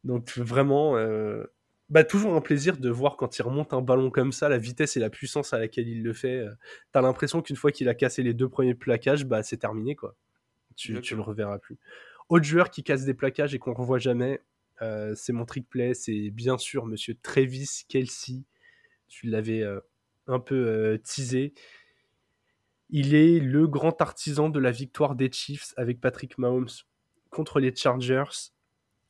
[0.04, 0.96] donc vraiment,
[1.90, 4.96] bah, toujours un plaisir de voir quand il remonte un ballon comme ça, la vitesse
[4.98, 6.40] et la puissance à laquelle il le fait.
[6.40, 6.52] Euh,
[6.92, 9.96] t'as l'impression qu'une fois qu'il a cassé les deux premiers plaquages, bah, c'est terminé.
[9.96, 10.14] quoi.
[10.76, 11.78] Tu, tu le reverras plus.
[12.28, 14.42] Autre joueur qui casse des plaquages et qu'on ne revoit jamais,
[14.82, 18.44] euh, c'est mon trick play, c'est bien sûr monsieur Travis Kelsey.
[19.08, 19.80] Tu l'avais euh,
[20.26, 21.54] un peu teasé.
[22.90, 26.68] Il est le grand artisan de la victoire des Chiefs avec Patrick Mahomes
[27.30, 28.52] contre les Chargers.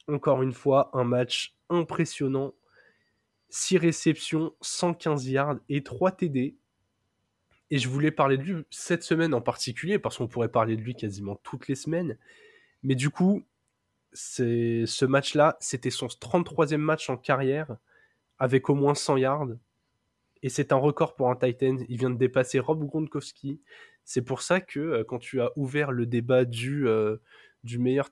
[0.09, 2.55] Encore une fois, un match impressionnant
[3.51, 6.57] 6 réceptions, 115 yards et 3 TD.
[7.71, 10.83] Et je voulais parler de lui cette semaine en particulier, parce qu'on pourrait parler de
[10.83, 12.19] lui quasiment toutes les semaines.
[12.83, 13.45] Mais du coup,
[14.13, 17.77] ce match-là, c'était son 33e match en carrière,
[18.39, 19.49] avec au moins 100 yards.
[20.43, 21.79] Et c'est un record pour un Titan.
[21.89, 23.61] Il vient de dépasser Rob Gronkowski.
[24.05, 27.17] C'est pour ça que euh, quand tu as ouvert le débat du, euh,
[27.65, 28.11] du meilleur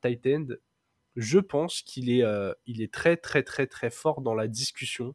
[1.17, 5.15] je pense qu'il est, euh, est très très très très fort dans la discussion.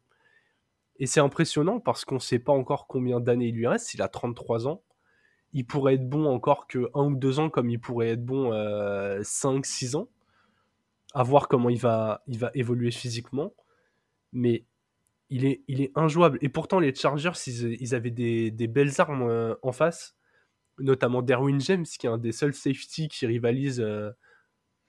[0.98, 3.94] Et c'est impressionnant parce qu'on ne sait pas encore combien d'années il lui reste.
[3.94, 4.82] Il a 33 ans.
[5.52, 8.52] Il pourrait être bon encore que un ou deux ans, comme il pourrait être bon
[8.52, 10.08] euh, 5-6 ans.
[11.14, 13.54] À voir comment il va, il va évoluer physiquement.
[14.32, 14.64] Mais
[15.28, 16.38] il est, il injouable.
[16.42, 20.16] Et pourtant, les Chargers, ils, avaient des, belles armes euh, en face.
[20.78, 24.10] Notamment Derwin James, qui est un des seuls safety qui rivalise euh,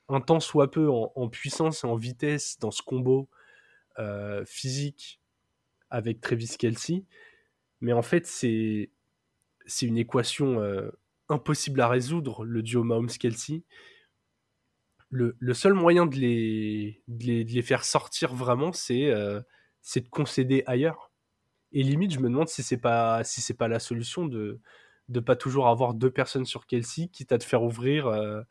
[0.10, 3.30] un temps soit peu en, puissance et en vitesse dans ce combo
[4.00, 5.22] euh, physique
[5.90, 7.06] avec Travis Kelsey.
[7.82, 8.90] Mais en fait, c'est
[9.82, 10.90] une équation euh,
[11.30, 13.64] impossible à résoudre, le duo Mahomes-Kelsey.
[15.10, 19.42] Le, le, seul moyen de les, de les, faire sortir vraiment, c'est euh,
[19.96, 21.12] de concéder ailleurs.
[21.72, 24.60] Et limite, je me demande si c'est pas si c'est pas la solution de
[25.10, 28.42] de pas toujours avoir deux personnes sur Kelsey, quitte à te faire ouvrir euh,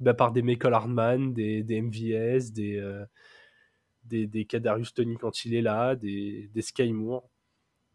[0.00, 3.04] bah, par des Michael Hardman, des, des MVS, des,
[4.04, 7.28] des, des Kadarius Tony quand il est là, des, des Sky Moore.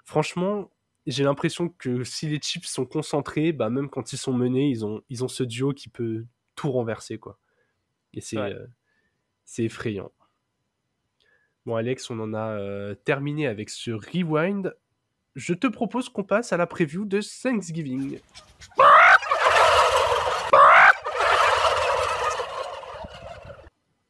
[0.03, 0.71] Franchement,
[1.07, 4.85] j'ai l'impression que si les chips sont concentrés, bah même quand ils sont menés, ils
[4.85, 6.25] ont, ils ont ce duo qui peut
[6.55, 7.17] tout renverser.
[7.17, 7.37] quoi.
[8.13, 8.65] Et c'est euh,
[9.57, 10.11] effrayant.
[11.65, 14.75] Bon Alex, on en a euh, terminé avec ce rewind.
[15.35, 18.19] Je te propose qu'on passe à la preview de Thanksgiving.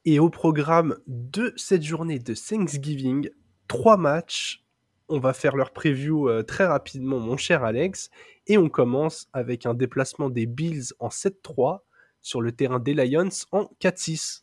[0.08, 3.30] Et au programme de cette journée de Thanksgiving,
[3.68, 4.64] trois matchs.
[5.08, 8.12] On va faire leur preview euh, très rapidement, mon cher Alex.
[8.46, 11.80] Et on commence avec un déplacement des Bills en 7-3
[12.22, 14.42] sur le terrain des Lions en 4-6.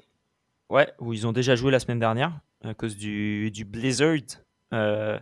[0.69, 4.19] Ouais, où ils ont déjà joué la semaine dernière à cause du, du blizzard
[4.73, 5.19] euh,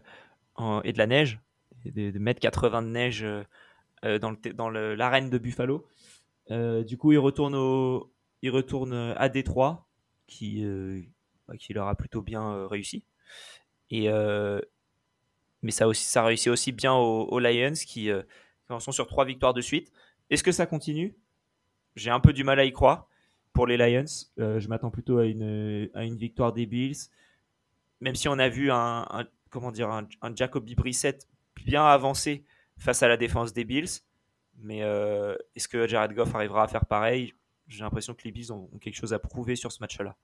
[0.85, 1.41] et de la neige,
[1.85, 5.87] de, de mètres 80 de neige euh, dans, le, dans l'arène de Buffalo.
[6.51, 8.01] du coup, ils retournent,
[8.43, 9.90] ils retournent à Détroit
[10.31, 11.03] qui, euh,
[11.47, 13.05] bah, qui leur a plutôt bien euh, réussi.
[13.91, 14.61] Et, euh,
[15.63, 18.11] mais ça, aussi, ça réussit aussi bien aux, Lions qui,
[18.79, 19.93] sont sur trois victoires de suite.
[20.31, 21.15] Est-ce que ça continue?
[21.97, 23.09] J'ai un peu du mal à y croire
[23.53, 24.07] pour les Lions.
[24.39, 26.97] je m'attends plutôt à une, à une victoire des Bills.
[28.01, 29.07] Même si on a vu un,
[29.51, 32.45] comment dire, un, Jacoby Brissett bien avancé
[32.79, 34.01] face à la défense des Bills.
[34.57, 37.35] Mais est-ce que Jared Goff arrivera à faire pareil?
[37.71, 40.17] J'ai l'impression que les Bills ont, quelque chose à prouver sur ce match-là.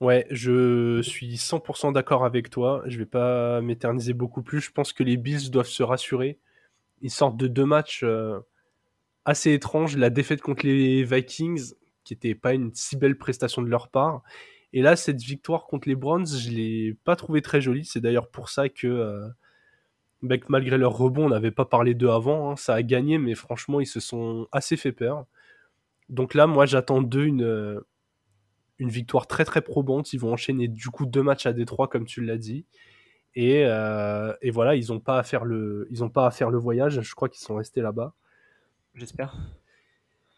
[0.00, 2.82] Ouais, je suis 100% d'accord avec toi.
[2.86, 4.60] Je vais pas m'éterniser beaucoup plus.
[4.60, 6.38] Je pense que les Bills doivent se rassurer.
[7.00, 8.38] Ils sortent de deux matchs euh,
[9.24, 9.96] assez étranges.
[9.96, 11.72] La défaite contre les Vikings,
[12.04, 14.22] qui n'était pas une si belle prestation de leur part.
[14.74, 17.84] Et là, cette victoire contre les Browns, je l'ai pas trouvé très jolie.
[17.84, 19.28] C'est d'ailleurs pour ça que, euh,
[20.22, 22.50] bah, malgré leur rebond, on n'avait pas parlé d'eux avant.
[22.50, 22.56] Hein.
[22.56, 25.26] Ça a gagné, mais franchement, ils se sont assez fait peur.
[26.08, 27.80] Donc là, moi, j'attends d'eux une, euh,
[28.78, 30.12] une victoire très très probante.
[30.12, 32.66] Ils vont enchaîner du coup deux matchs à Détroit, comme tu l'as dit.
[33.34, 36.50] Et, euh, et, voilà, ils n'ont pas, à faire le, ils ont pas à faire
[36.50, 37.00] le voyage.
[37.00, 38.14] Je crois qu'ils sont restés là-bas.
[38.94, 39.36] J'espère.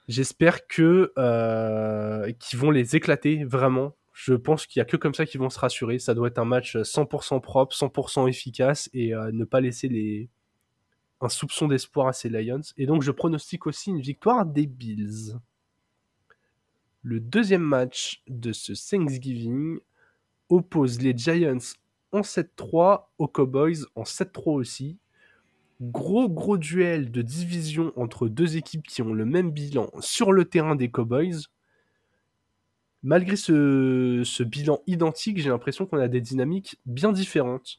[0.09, 3.95] J'espère que euh, qu'ils vont les éclater vraiment.
[4.13, 5.99] Je pense qu'il n'y a que comme ça qu'ils vont se rassurer.
[5.99, 10.31] Ça doit être un match 100% propre, 100% efficace et ne pas laisser les,
[11.21, 12.63] un soupçon d'espoir à ces Lions.
[12.79, 15.35] Et donc je pronostique aussi une victoire des Bills
[17.07, 19.79] le deuxième match de ce Thanksgiving
[20.49, 21.77] oppose les Giants
[22.11, 24.99] en 7-3 aux Cowboys en 7-3 aussi.
[25.81, 30.47] Gros gros duel de division entre deux équipes qui ont le même bilan sur le
[30.47, 31.43] terrain des Cowboys.
[33.05, 37.79] Malgré ce, bilan identique, j'ai l'impression qu'on a des dynamiques bien différentes.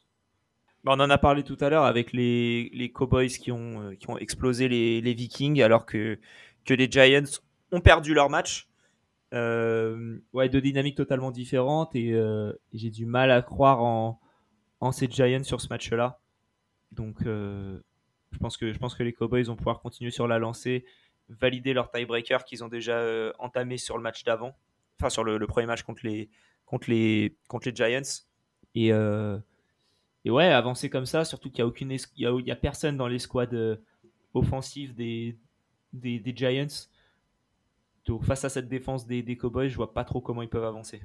[0.84, 4.08] Bah, on en a parlé tout à l'heure avec les, Cowboys qui ont, euh, qui
[4.08, 6.18] ont explosé les, Vikings alors que
[6.66, 8.68] les Giants ont perdu leur match.
[9.34, 14.20] Euh, ouais, deux dynamiques totalement différentes et, euh, et j'ai du mal à croire en,
[14.92, 16.20] ces Giants sur ce match-là.
[16.92, 17.78] Donc, euh,
[18.30, 20.86] je, pense que, je pense que les Cowboys vont pouvoir continuer sur la lancée,
[21.28, 24.56] valider leur tiebreaker qu'ils ont déjà euh, entamé sur le match d'avant,
[24.98, 26.30] enfin sur le, premier match contre les,
[26.64, 28.24] contre les, contre les Giants.
[28.74, 28.92] Et,
[30.24, 31.64] et ouais, avancer comme ça, surtout qu'il
[32.16, 33.76] y a, a personne dans l'escouade euh,
[34.34, 35.38] offensive des,
[35.92, 36.66] des, des Giants.
[38.22, 41.02] Face à cette défense des, Cowboys, je vois pas trop comment ils peuvent avancer.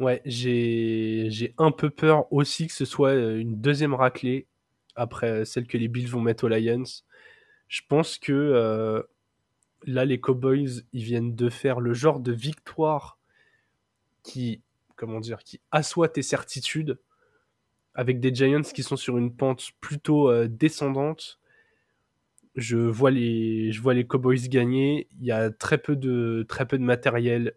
[0.00, 4.48] Ouais, j'ai j'ai un peu peur aussi que ce soit euh, une deuxième raclée
[4.96, 6.82] après celle que les Bills vont mettre aux Lions.
[7.68, 9.02] Je pense que euh,
[9.86, 13.18] là, les Cowboys, ils viennent de faire le genre de victoire
[14.22, 14.62] qui,
[14.96, 16.98] comment dire, qui assoit tes certitudes
[17.94, 21.38] avec des Giants qui sont sur une pente plutôt euh, descendante.
[22.56, 25.08] Je vois les, je vois les Cowboys gagner.
[25.20, 27.54] Il y a très peu de, très peu de matériel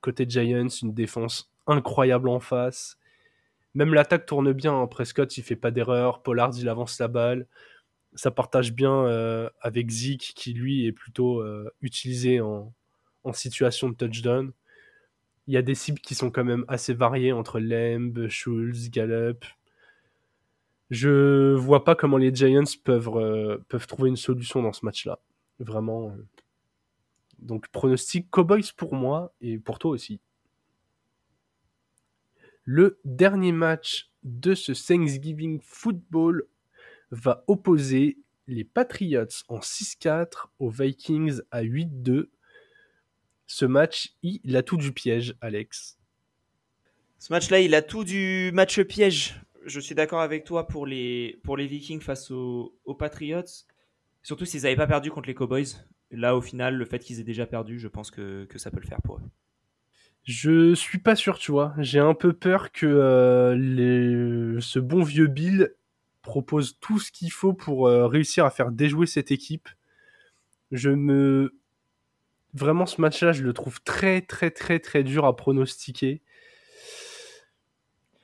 [0.00, 2.98] côté Giants, une défense incroyable en face.
[3.74, 4.74] Même l'attaque tourne bien.
[4.80, 4.86] hein.
[4.86, 6.22] Prescott, il fait pas d'erreur.
[6.22, 7.46] Pollard, il avance la balle.
[8.14, 12.72] Ça partage bien euh, avec Zeke, qui lui est plutôt euh, utilisé en,
[13.24, 14.52] en situation de touchdown.
[15.46, 19.44] Il y a des cibles qui sont quand même assez variées entre Lamb, Schultz, Gallup.
[20.90, 25.18] Je vois pas comment les Giants peuvent, euh, peuvent trouver une solution dans ce match-là.
[25.58, 26.10] Vraiment.
[26.10, 26.26] euh.
[27.38, 30.20] Donc, pronostic Cowboys pour moi et pour toi aussi.
[32.64, 36.46] Le dernier match de ce Thanksgiving Football
[37.10, 42.28] va opposer les Patriots en 6-4 aux Vikings à 8-2.
[43.46, 45.98] Ce match, il a tout du piège, Alex.
[47.18, 49.40] Ce match-là, il a tout du match piège.
[49.68, 53.42] Je suis d'accord avec toi pour les, pour les Vikings face aux, Patriots.
[54.22, 55.66] Surtout s'ils n'avaient pas perdu contre les Cowboys.
[56.10, 58.80] Là, au final, le fait qu'ils aient déjà perdu, je pense que, que ça peut
[58.80, 59.22] le faire pour eux.
[60.24, 61.74] Je suis pas sûr, tu vois.
[61.78, 65.74] J'ai un peu peur que euh, ce bon vieux Bill
[66.22, 69.68] propose tout ce qu'il faut pour euh, réussir à faire déjouer cette équipe.
[70.70, 71.54] Je me.
[72.54, 76.22] Vraiment, ce match-là, je le trouve très, très, très, très dur à pronostiquer.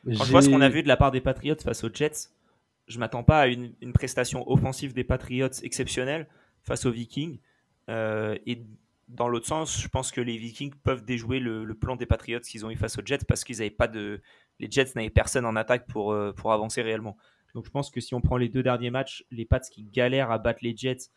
[0.07, 2.31] Quand je vois ce qu'on a vu de la part des Patriots face aux Jets,
[2.87, 6.29] je m'attends pas à une, une prestation offensive des Patriots exceptionnelle
[6.63, 7.39] face aux Vikings.
[7.89, 8.63] Euh, et
[9.09, 12.41] dans l'autre sens, je pense que les Vikings peuvent déjouer le, le plan des Patriots
[12.41, 14.21] qu'ils ont eu face aux Jets parce qu'ils n'avaient pas de.
[14.61, 17.17] Les Jets n'avaient personne en attaque pour, euh, pour avancer réellement.
[17.55, 20.31] Donc je pense que si on prend les deux derniers matchs, les Pats qui galèrent
[20.31, 21.11] à battre les Jets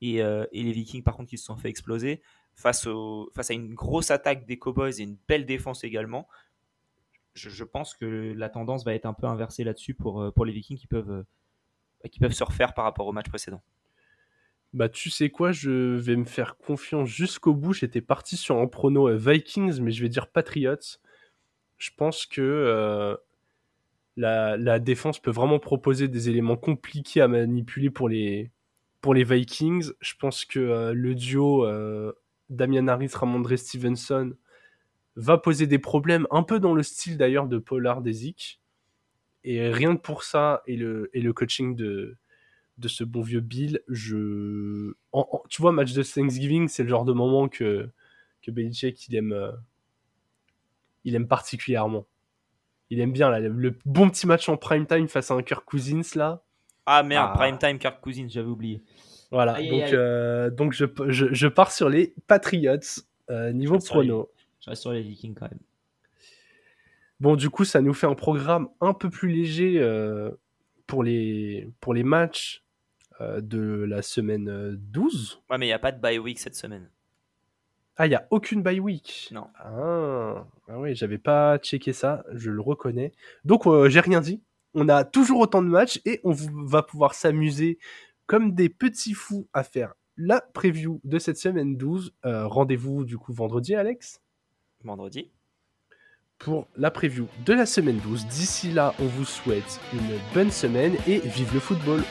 [0.00, 2.20] Et, euh, et les Vikings, par contre, qui se sont fait exploser
[2.54, 6.28] face, au, face à une grosse attaque des Cowboys et une belle défense également.
[7.34, 10.52] Je, pense que la tendance va être un peu inversée là-dessus pour, euh, pour les
[10.52, 13.62] Vikings qui peuvent, euh, qui peuvent se refaire par rapport au match précédent.
[14.72, 17.72] Bah, tu sais quoi, je vais me faire confiance jusqu'au bout.
[17.72, 20.98] J'étais parti sur un prono euh, Vikings, mais je vais dire Patriots.
[21.78, 23.16] Je pense que
[24.16, 28.52] la, défense peut vraiment proposer des éléments compliqués à manipuler pour les,
[29.00, 29.90] pour les Vikings.
[30.00, 31.66] Je pense que le duo
[32.48, 34.34] Damian Harris, Ramondre Stevenson
[35.16, 38.60] va poser des problèmes, un peu dans le style d'ailleurs de Pollard Zeke.
[39.44, 42.16] Et rien que pour ça, et le, et le coaching de,
[42.78, 44.94] de ce bon vieux Bill, je...
[45.12, 47.88] en- en- tu vois, match de Thanksgiving, c'est le genre de moment que,
[48.42, 49.52] que Belichick, il aime, euh,
[51.04, 52.06] il aime particulièrement.
[52.90, 55.64] Il aime bien là, le, bon petit match en prime time face à un Kirk
[55.64, 56.42] Cousins là.
[56.86, 57.38] Ah merde, Ah.
[57.38, 58.26] prime time Kirk Cousins.
[58.28, 58.82] j'avais oublié.
[59.30, 59.94] Voilà, Aïe, donc, aïe.
[59.94, 62.76] euh, donc je, je, je pars sur les Patriots
[63.30, 64.30] euh, niveau prono.
[64.64, 65.60] Je reste sur les Vikings quand même.
[67.20, 70.30] Bon, du coup, ça nous fait un programme un peu plus léger euh,
[70.86, 72.64] pour, les, pour les matchs
[73.20, 75.42] euh, de la semaine euh, 12.
[75.50, 76.90] Ouais, mais il n'y a pas de bye week cette semaine.
[77.96, 79.28] Ah, il n'y a aucune bye week.
[79.32, 79.46] Non.
[79.56, 83.12] Ah, ah oui, j'avais pas checké ça, je le reconnais.
[83.44, 84.42] Donc, euh, j'ai rien dit.
[84.72, 87.78] On a toujours autant de matchs et on va pouvoir s'amuser
[88.26, 92.14] comme des petits fous à faire la preview de cette semaine 12.
[92.24, 94.20] Euh, Rendez-vous du coup vendredi, Alex?
[94.84, 95.30] Vendredi.
[96.38, 98.26] pour la preview de la semaine 12.
[98.26, 102.02] D'ici là, on vous souhaite une bonne semaine et vive le football